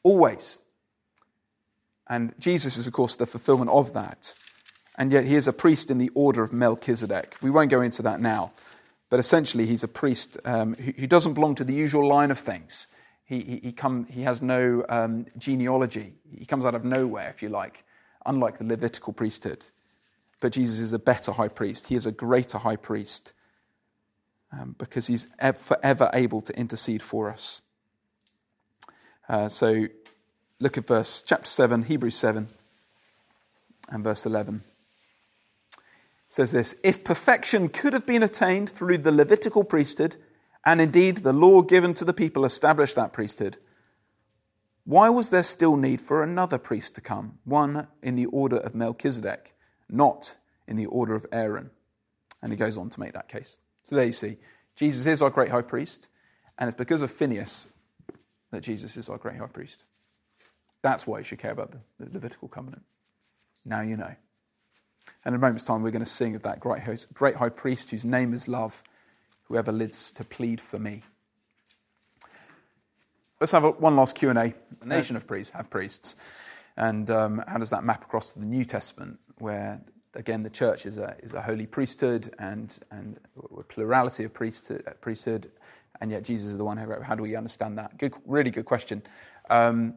[0.04, 0.58] Always.
[2.08, 4.34] And Jesus is, of course, the fulfillment of that.
[4.98, 7.36] And yet he is a priest in the order of Melchizedek.
[7.42, 8.54] We won't go into that now.
[9.10, 12.40] But essentially, he's a priest um, who, who, doesn't belong to the usual line of
[12.40, 12.88] things.
[13.24, 16.14] He, he, he, come, he has no um, genealogy.
[16.38, 17.86] He comes out of nowhere, if you like,
[18.28, 19.68] unlike the Levitical priesthood.
[20.40, 21.88] But Jesus is a better high priest.
[21.88, 23.34] He is a greater high priest
[24.52, 27.62] um, because he's forever able to intercede for us.
[29.28, 29.88] Uh, so
[30.60, 32.48] look at verse chapter 7, Hebrews 7,
[33.90, 34.64] and verse 11.
[35.74, 35.80] It
[36.30, 40.16] says this If perfection could have been attained through the Levitical priesthood,
[40.66, 43.58] and indeed the law given to the people established that priesthood,
[44.88, 48.74] why was there still need for another priest to come, one in the order of
[48.74, 49.54] Melchizedek,
[49.90, 51.72] not in the order of Aaron?
[52.42, 53.58] And he goes on to make that case.
[53.84, 54.38] So there you see,
[54.78, 56.08] Jesus is our great high priest,
[56.58, 57.70] and it's because of Phineas
[58.52, 59.84] that Jesus is our great high priest.
[60.84, 61.80] That's why you should care about the,
[62.14, 62.84] Levitical covenant.
[63.66, 64.16] Now you know.
[65.26, 68.06] And in a moment's time, we're going to sing of that great high priest whose
[68.06, 68.82] name is love,
[69.50, 71.04] whoever lives to plead for me.
[73.40, 74.34] Let's have a, one last Q&A.
[74.34, 74.54] A
[74.86, 76.16] nation of priests have priests.
[76.76, 79.82] And um, how does that map across to the New Testament, where,
[80.16, 83.20] again, the church is a, is a holy priesthood and, and
[83.58, 85.52] a plurality of priesthood, priesthood
[86.02, 87.04] and yet Jesus is the one who wrote.
[87.04, 87.98] How do we understand that?
[87.98, 89.02] Good, really good question.
[89.50, 89.96] Um,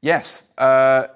[0.00, 0.42] yes.
[0.58, 1.06] Uh,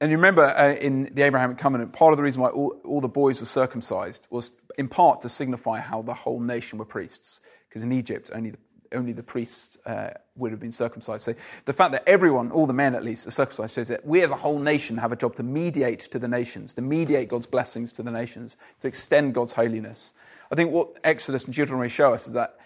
[0.00, 3.00] and you remember uh, in the Abrahamic covenant, part of the reason why all, all,
[3.00, 7.40] the boys were circumcised was in part to signify how the whole nation were priests.
[7.68, 8.58] Because in Egypt, only the,
[8.92, 11.24] only the priests uh, would have been circumcised.
[11.24, 11.34] So
[11.64, 14.30] the fact that everyone, all the men at least, are circumcised shows that we as
[14.30, 17.92] a whole nation have a job to mediate to the nations, to mediate God's blessings
[17.94, 20.12] to the nations, to extend God's holiness.
[20.50, 22.58] I think what Exodus and Deuteronomy show us is that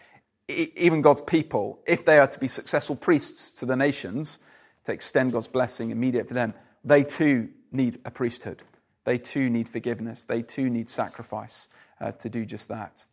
[0.49, 4.39] even God's people, if they are to be successful priests to the nations,
[4.85, 6.55] to extend God's blessing and mediate for them,
[6.85, 8.62] they too need a priesthood.
[9.05, 10.25] They too need forgiveness.
[10.25, 11.68] They too need sacrifice
[12.01, 13.05] uh, to do just that.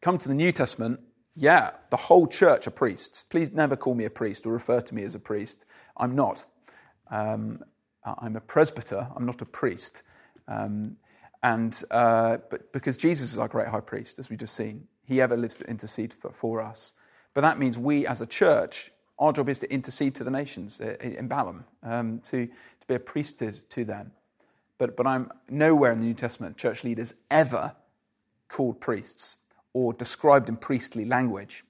[0.00, 1.00] Come to the New Testament,
[1.34, 3.22] yeah, the whole church are priests.
[3.22, 5.64] Please never call me a priest or refer to me as a priest.
[5.96, 6.44] I'm not.
[7.10, 7.62] Um,
[8.04, 10.02] I'm a presbyter, I'm not a priest.
[10.48, 10.96] Um,
[11.42, 15.20] and uh, but because Jesus is our great high priest, as we've just seen, he
[15.20, 16.94] ever lives to intercede for, for us.
[17.34, 20.80] But that means we as a church, our job is to intercede to the nations
[20.80, 24.12] uh, in Balaam, um, to, to be a priesthood to them.
[24.78, 27.74] But, but I'm nowhere in the New Testament church leaders ever
[28.48, 29.38] called priests
[29.74, 31.64] or described in priestly language.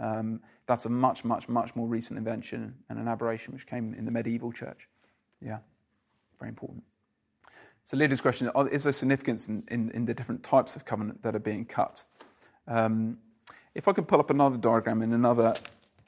[0.00, 4.04] Um, that's a much, much, much more recent invention and an aberration which came in
[4.04, 4.88] the medieval church.
[5.40, 5.58] Yeah,
[6.38, 6.82] very important.
[7.84, 11.36] So, leader's question is there significance in, in, in the different types of covenant that
[11.36, 12.02] are being cut?
[12.66, 13.18] Um,
[13.76, 15.54] if I could pull up another diagram in another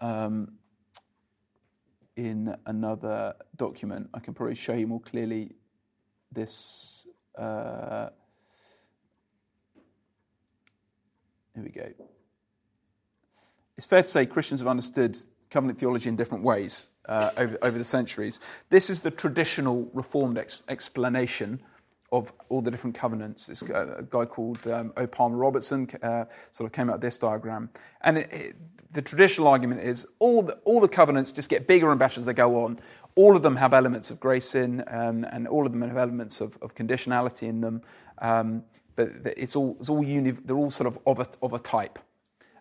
[0.01, 0.53] um,
[2.17, 5.53] in another document, I can probably show you more clearly
[6.33, 7.07] this.
[7.37, 8.09] Uh,
[11.59, 12.05] here we go.
[13.77, 15.17] It's fair to say Christians have understood
[15.51, 18.41] covenant theology in different ways uh, over, over the centuries.
[18.71, 21.61] This is the traditional Reformed ex- explanation
[22.11, 23.47] of all the different covenants.
[23.47, 25.07] This a guy called um, O.
[25.07, 27.71] Palmer Robertson uh, sort of came out with this diagram.
[28.03, 28.57] And it, it,
[28.93, 32.27] the traditional argument is all the, all the covenants just get bigger and better as
[32.27, 32.81] they go on.
[33.15, 36.41] All of them have elements of grace in, um, and all of them have elements
[36.41, 37.83] of, of conditionality in them.
[38.21, 38.65] Um,
[38.99, 41.99] but it's all, it's all uni- they're all sort of of a, of a type.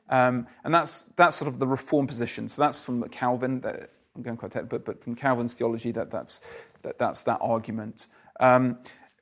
[0.09, 2.47] Um, and that's, that's sort of the reform position.
[2.47, 3.61] So that's from Calvin.
[3.61, 6.41] That, I'm going quite technical, but, but from Calvin's theology, that, that's,
[6.83, 8.07] that, that's that argument.
[8.39, 8.77] Um,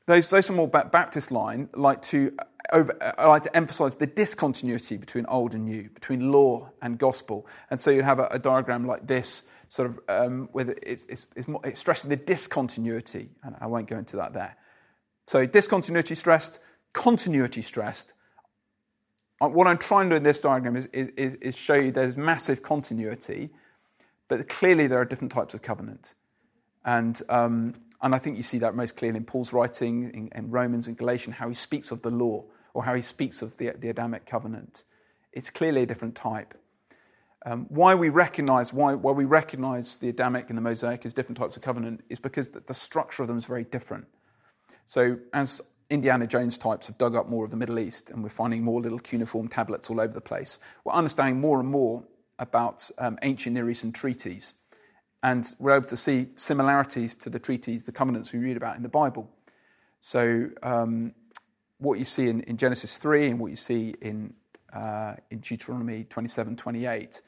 [0.06, 2.38] those, those from more Baptist line like to,
[2.72, 7.48] over, uh, like to emphasize the discontinuity between old and new, between law and gospel.
[7.72, 11.28] And so you'd have a, a diagram like this, sort of, um, where it's, it's,
[11.36, 14.56] it's, more, it's stressing the discontinuity, and I won't go into that there.
[15.28, 16.60] So discontinuity stressed,
[16.96, 18.14] continuity stressed.
[19.42, 22.18] Uh, what I'm trying to do in this diagram is, is, is show you there's
[22.18, 23.50] massive continuity,
[24.30, 26.16] but clearly there are different types of covenant.
[26.86, 30.52] And um, and I think you see that most clearly in Paul's writing in, in
[30.52, 32.44] Romans and Galatians, how he speaks of the law
[32.74, 34.84] or how he speaks of the, the Adamic covenant.
[35.34, 36.54] It's clearly a different type.
[37.46, 41.38] Um, why we recognize why, why we recognize the Adamic and the Mosaic as different
[41.38, 44.06] types of covenant is because the, the structure of them is very different.
[44.86, 48.30] So as Indiana Jones types have dug up more of the Middle East, and we're
[48.30, 50.60] finding more little cuneiform tablets all over the place.
[50.84, 52.04] We're understanding more and more
[52.40, 54.56] about um, ancient Near Eastern treaties,
[55.22, 58.84] and we're able to see similarities to the treaties, the covenants we read about in
[58.84, 59.30] the Bible.
[60.02, 61.14] So, um,
[61.78, 64.34] what you see in, in, Genesis 3 and what you see in,
[64.74, 67.22] uh, in Deuteronomy 27 28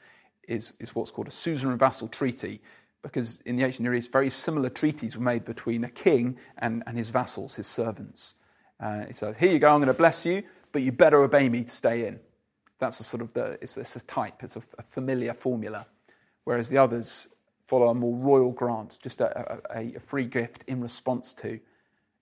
[0.48, 2.60] is, is what's called a suzerain vassal treaty,
[3.02, 6.82] because in the ancient Near East, very similar treaties were made between a king and,
[6.86, 8.34] and his vassals, his servants.
[8.80, 11.48] Uh, he says, Here you go, I'm going to bless you, but you better obey
[11.48, 12.20] me to stay in.
[12.78, 15.86] That's a sort of the, it's, it's a type, it's a, a, familiar formula.
[16.44, 17.28] Whereas the others
[17.64, 21.58] follow a more royal grant, just a, a, a free gift in response to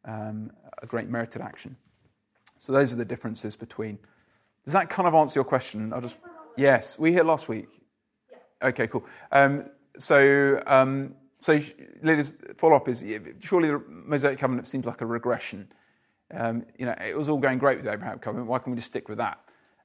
[0.06, 0.50] um,
[0.82, 1.76] a great merited action.
[2.58, 3.98] So those are the differences between.
[4.64, 5.92] Does that kind of answer your question?
[5.92, 6.16] I'll just.
[6.56, 7.68] Yes, we here last week.
[8.62, 9.04] Okay, cool.
[9.30, 9.66] Um,
[9.98, 11.60] so, um, so
[12.02, 13.04] Lydia's follow up is
[13.40, 15.68] surely the Mosaic covenant seems like a regression.
[16.32, 18.48] Um, you know, it was all going great with the Abraham covenant.
[18.48, 19.40] Why can't we just stick with that?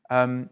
[0.10, 0.50] Um,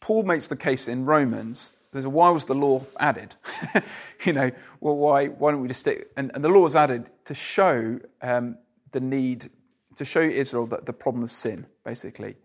[0.00, 1.72] Paul makes the case in Romans.
[1.92, 3.34] There's a why was the law added?
[4.24, 4.50] you know,
[4.80, 6.10] well, why why don't we just stick?
[6.16, 8.58] And, and the law was added to show um,
[8.92, 9.50] the need
[9.96, 12.36] to show Israel that the problem of sin, basically,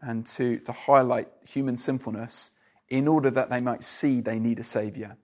[0.00, 2.52] and to to highlight human sinfulness
[2.88, 5.16] in order that they might see they need a savior.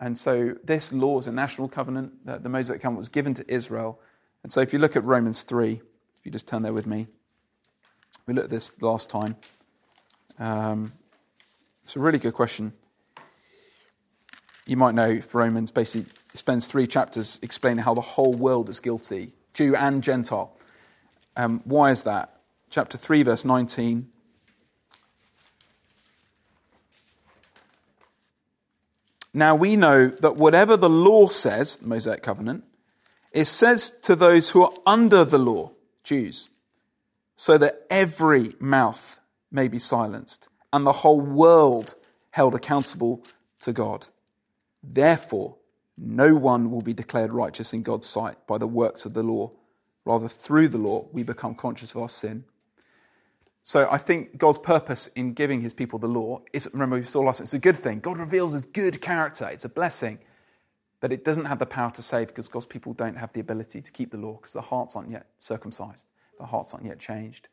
[0.00, 2.24] And so this law is a national covenant.
[2.24, 4.00] that The Mosaic covenant was given to Israel.
[4.42, 5.80] And so if you look at Romans 3,
[6.28, 7.06] you just turn there with me.
[8.26, 9.36] We looked at this last time.
[10.38, 10.92] Um,
[11.82, 12.74] it's a really good question.
[14.66, 19.32] You might know Romans basically spends three chapters explaining how the whole world is guilty,
[19.54, 20.54] Jew and Gentile.
[21.34, 22.42] Um, why is that?
[22.68, 24.08] Chapter 3, verse 19.
[29.32, 32.64] Now we know that whatever the law says, the Mosaic covenant,
[33.32, 35.72] it says to those who are under the law,
[36.08, 36.48] Jews,
[37.36, 41.94] so that every mouth may be silenced and the whole world
[42.30, 43.22] held accountable
[43.60, 44.06] to God.
[44.82, 45.56] Therefore,
[45.98, 49.50] no one will be declared righteous in God's sight by the works of the law.
[50.06, 52.44] Rather, through the law, we become conscious of our sin.
[53.62, 57.20] So I think God's purpose in giving his people the law is, remember we saw
[57.20, 58.00] last week, it's a good thing.
[58.00, 59.46] God reveals his good character.
[59.48, 60.20] It's a blessing.
[61.00, 63.80] But it doesn't have the power to save because God's people don't have the ability
[63.82, 66.06] to keep the law because their hearts aren't yet circumcised,
[66.38, 67.48] their hearts aren't yet changed.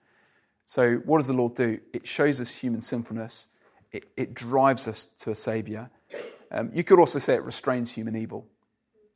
[0.66, 1.80] So, what does the law do?
[1.94, 3.50] It shows us human sinfulness,
[3.92, 5.90] it, it drives us to a Savior.
[6.52, 8.48] Um, you could also say it restrains human evil.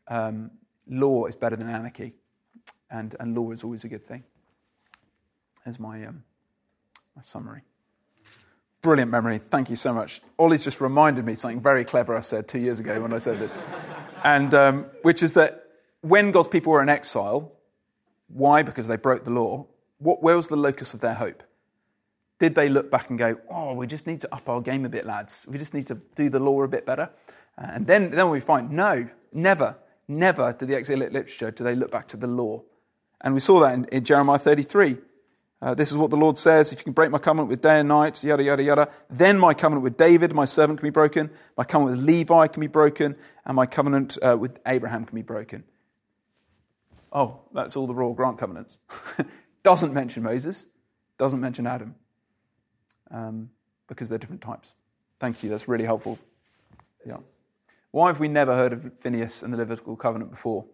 [0.07, 0.51] Um,
[0.87, 2.13] law is better than anarchy,
[2.91, 4.23] and, and law is always a good thing.
[5.65, 6.23] There's my, um,
[7.15, 7.61] my summary.
[8.81, 9.39] Brilliant memory.
[9.49, 10.21] Thank you so much.
[10.37, 13.37] Ollie's just reminded me something very clever I said two years ago when I said
[13.37, 13.57] this,
[14.23, 15.65] and um, which is that
[16.01, 17.51] when God's people were in exile,
[18.27, 18.61] why?
[18.61, 19.65] Because they broke the law.
[19.97, 21.43] What, where was the locus of their hope?
[22.39, 24.89] Did they look back and go, "Oh, we just need to up our game a
[24.89, 25.45] bit, lads.
[25.49, 27.09] We just need to do the law a bit better"?
[27.59, 29.75] Uh, and then, then we find, no, never,
[30.07, 32.61] never did the exilic literature do they look back to the law.
[33.21, 34.97] And we saw that in, in Jeremiah 33.
[35.61, 37.79] Uh, this is what the Lord says if you can break my covenant with day
[37.79, 41.29] and night, yada, yada, yada, then my covenant with David, my servant, can be broken,
[41.57, 45.21] my covenant with Levi can be broken, and my covenant uh, with Abraham can be
[45.21, 45.63] broken.
[47.11, 48.79] Oh, that's all the royal grant covenants.
[49.63, 50.67] doesn't mention Moses,
[51.17, 51.95] doesn't mention Adam,
[53.11, 53.49] um,
[53.87, 54.73] because they're different types.
[55.19, 56.17] Thank you, that's really helpful.
[57.05, 57.17] Yeah.
[57.91, 60.65] Why have we never heard of Phineas and the Levitical covenant before?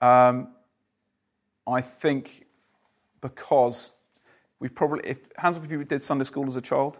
[0.00, 0.48] Um,
[1.66, 2.45] I think
[3.20, 3.94] because
[4.60, 6.98] we probably, if hands up if you did Sunday school as a child.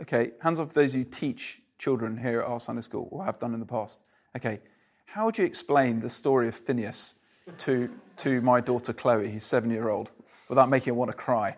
[0.00, 3.52] Okay, hands up those who teach children here at our Sunday school or have done
[3.52, 4.00] in the past.
[4.36, 4.60] Okay,
[5.04, 7.16] how would you explain the story of Phineas
[7.58, 10.12] to, to my daughter Chloe, who's seven year old,
[10.48, 11.56] without making her want to cry?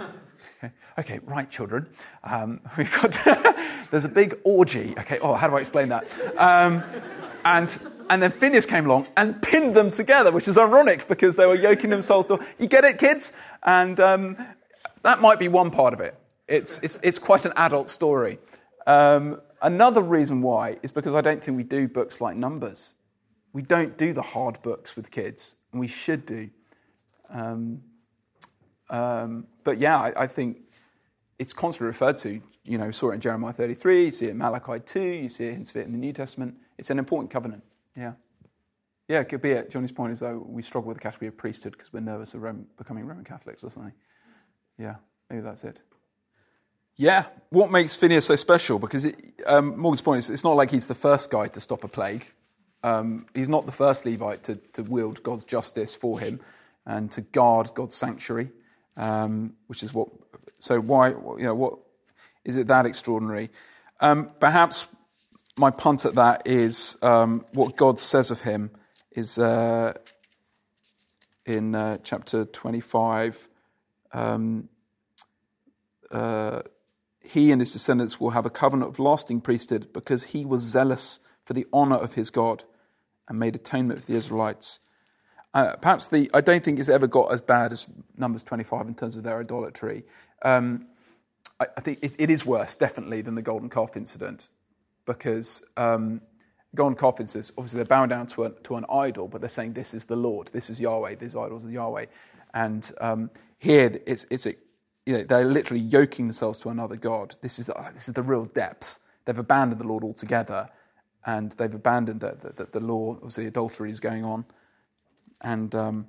[0.00, 1.86] Okay, okay right, children.
[2.24, 3.12] Um, we've got
[3.90, 4.94] there's a big orgy.
[4.98, 6.06] Okay, oh, how do I explain that?
[6.38, 6.82] Um,
[7.44, 7.78] and
[8.10, 11.54] and then Phineas came along and pinned them together, which is ironic because they were
[11.54, 12.38] yoking themselves to.
[12.58, 13.32] You get it, kids?
[13.62, 14.36] And um,
[15.02, 16.16] that might be one part of it.
[16.46, 18.38] It's, it's, it's quite an adult story.
[18.86, 22.94] Um, another reason why is because I don't think we do books like Numbers.
[23.52, 26.48] We don't do the hard books with kids, and we should do.
[27.30, 27.82] Um,
[28.90, 30.58] um, but yeah, I, I, think
[31.38, 32.40] it's constantly referred to.
[32.64, 35.44] You know, saw it in Jeremiah 33, you see it in Malachi 2, you see
[35.44, 36.56] hints of it in the New Testament.
[36.78, 37.62] It's an important covenant.
[37.96, 38.12] Yeah.
[39.08, 39.70] Yeah, it could be it.
[39.70, 42.42] Johnny's point is, though, we struggle with the category of priesthood because we're nervous of
[42.42, 43.94] Roman, becoming Roman Catholics or something.
[44.78, 44.96] Yeah,
[45.30, 45.80] maybe that's it.
[46.96, 48.78] Yeah, what makes Phineas so special?
[48.78, 49.16] Because it,
[49.46, 52.26] um, Morgan's point is it's not like he's the first guy to stop a plague.
[52.82, 56.40] Um, he's not the first Levite to, to, wield God's justice for him
[56.86, 58.50] and to guard God's sanctuary,
[58.96, 60.08] um, which is what.
[60.58, 61.78] So why, you know, what
[62.44, 63.50] is it that extraordinary?
[64.00, 64.86] Um, perhaps
[65.58, 68.70] my punt at that is um, what God says of him
[69.10, 69.92] is uh,
[71.44, 73.48] in uh, chapter 25.
[74.12, 74.68] Um,
[76.10, 76.62] uh,
[77.20, 81.20] he and his descendants will have a covenant of lasting priesthood because he was zealous
[81.44, 82.64] for the honor of his God
[83.28, 84.78] and made atonement for the Israelites.
[85.52, 87.86] Uh, perhaps the, I don't think it's ever got as bad as
[88.16, 90.04] Numbers 25 in terms of their idolatry.
[90.42, 90.86] Um,
[91.58, 94.48] I, I, think it, it is worse, definitely, than the golden calf incident
[95.08, 96.20] because um,
[96.76, 100.04] calf incident, obviously they're bowing down to, to an idol, but they're saying this is
[100.04, 102.06] the Lord, this is Yahweh, these idols are Yahweh.
[102.54, 104.54] And um, here it's, it's a,
[105.06, 107.34] you know, they're literally yoking themselves to another God.
[107.40, 109.00] This is, uh, this is the real depths.
[109.24, 110.68] They've abandoned the Lord altogether,
[111.26, 113.14] and they've abandoned the, the, the law.
[113.14, 114.44] Obviously, adultery is going on.
[115.40, 116.06] And um,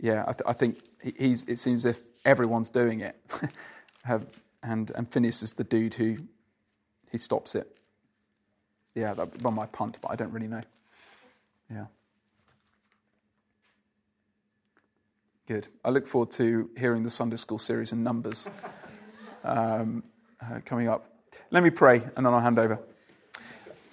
[0.00, 0.78] yeah, I, th- I, think
[1.18, 3.16] he's, it seems as if everyone's doing it.
[4.62, 6.16] And, and Phineas is the dude who
[7.10, 7.76] he stops it.
[8.94, 10.60] Yeah, that was my punt, but I don't really know.
[11.70, 11.86] Yeah.
[15.46, 15.68] Good.
[15.84, 18.48] I look forward to hearing the Sunday school series in Numbers
[19.44, 20.02] um,
[20.40, 21.10] uh, coming up.
[21.50, 22.78] Let me pray and then I'll hand over.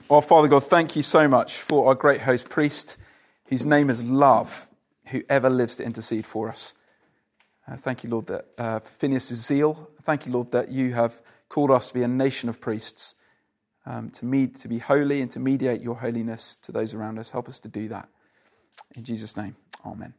[0.09, 2.97] Our Father God, thank you so much for our great host priest,
[3.45, 4.67] whose name is Love,
[5.07, 6.73] who ever lives to intercede for us.
[7.67, 9.89] Uh, thank you, Lord, that uh, for Phineas' zeal.
[10.03, 13.15] Thank you, Lord, that you have called us to be a nation of priests,
[13.85, 17.29] um, to, meet, to be holy and to mediate your holiness to those around us.
[17.29, 18.07] Help us to do that.
[18.95, 19.55] In Jesus' name,
[19.85, 20.13] amen.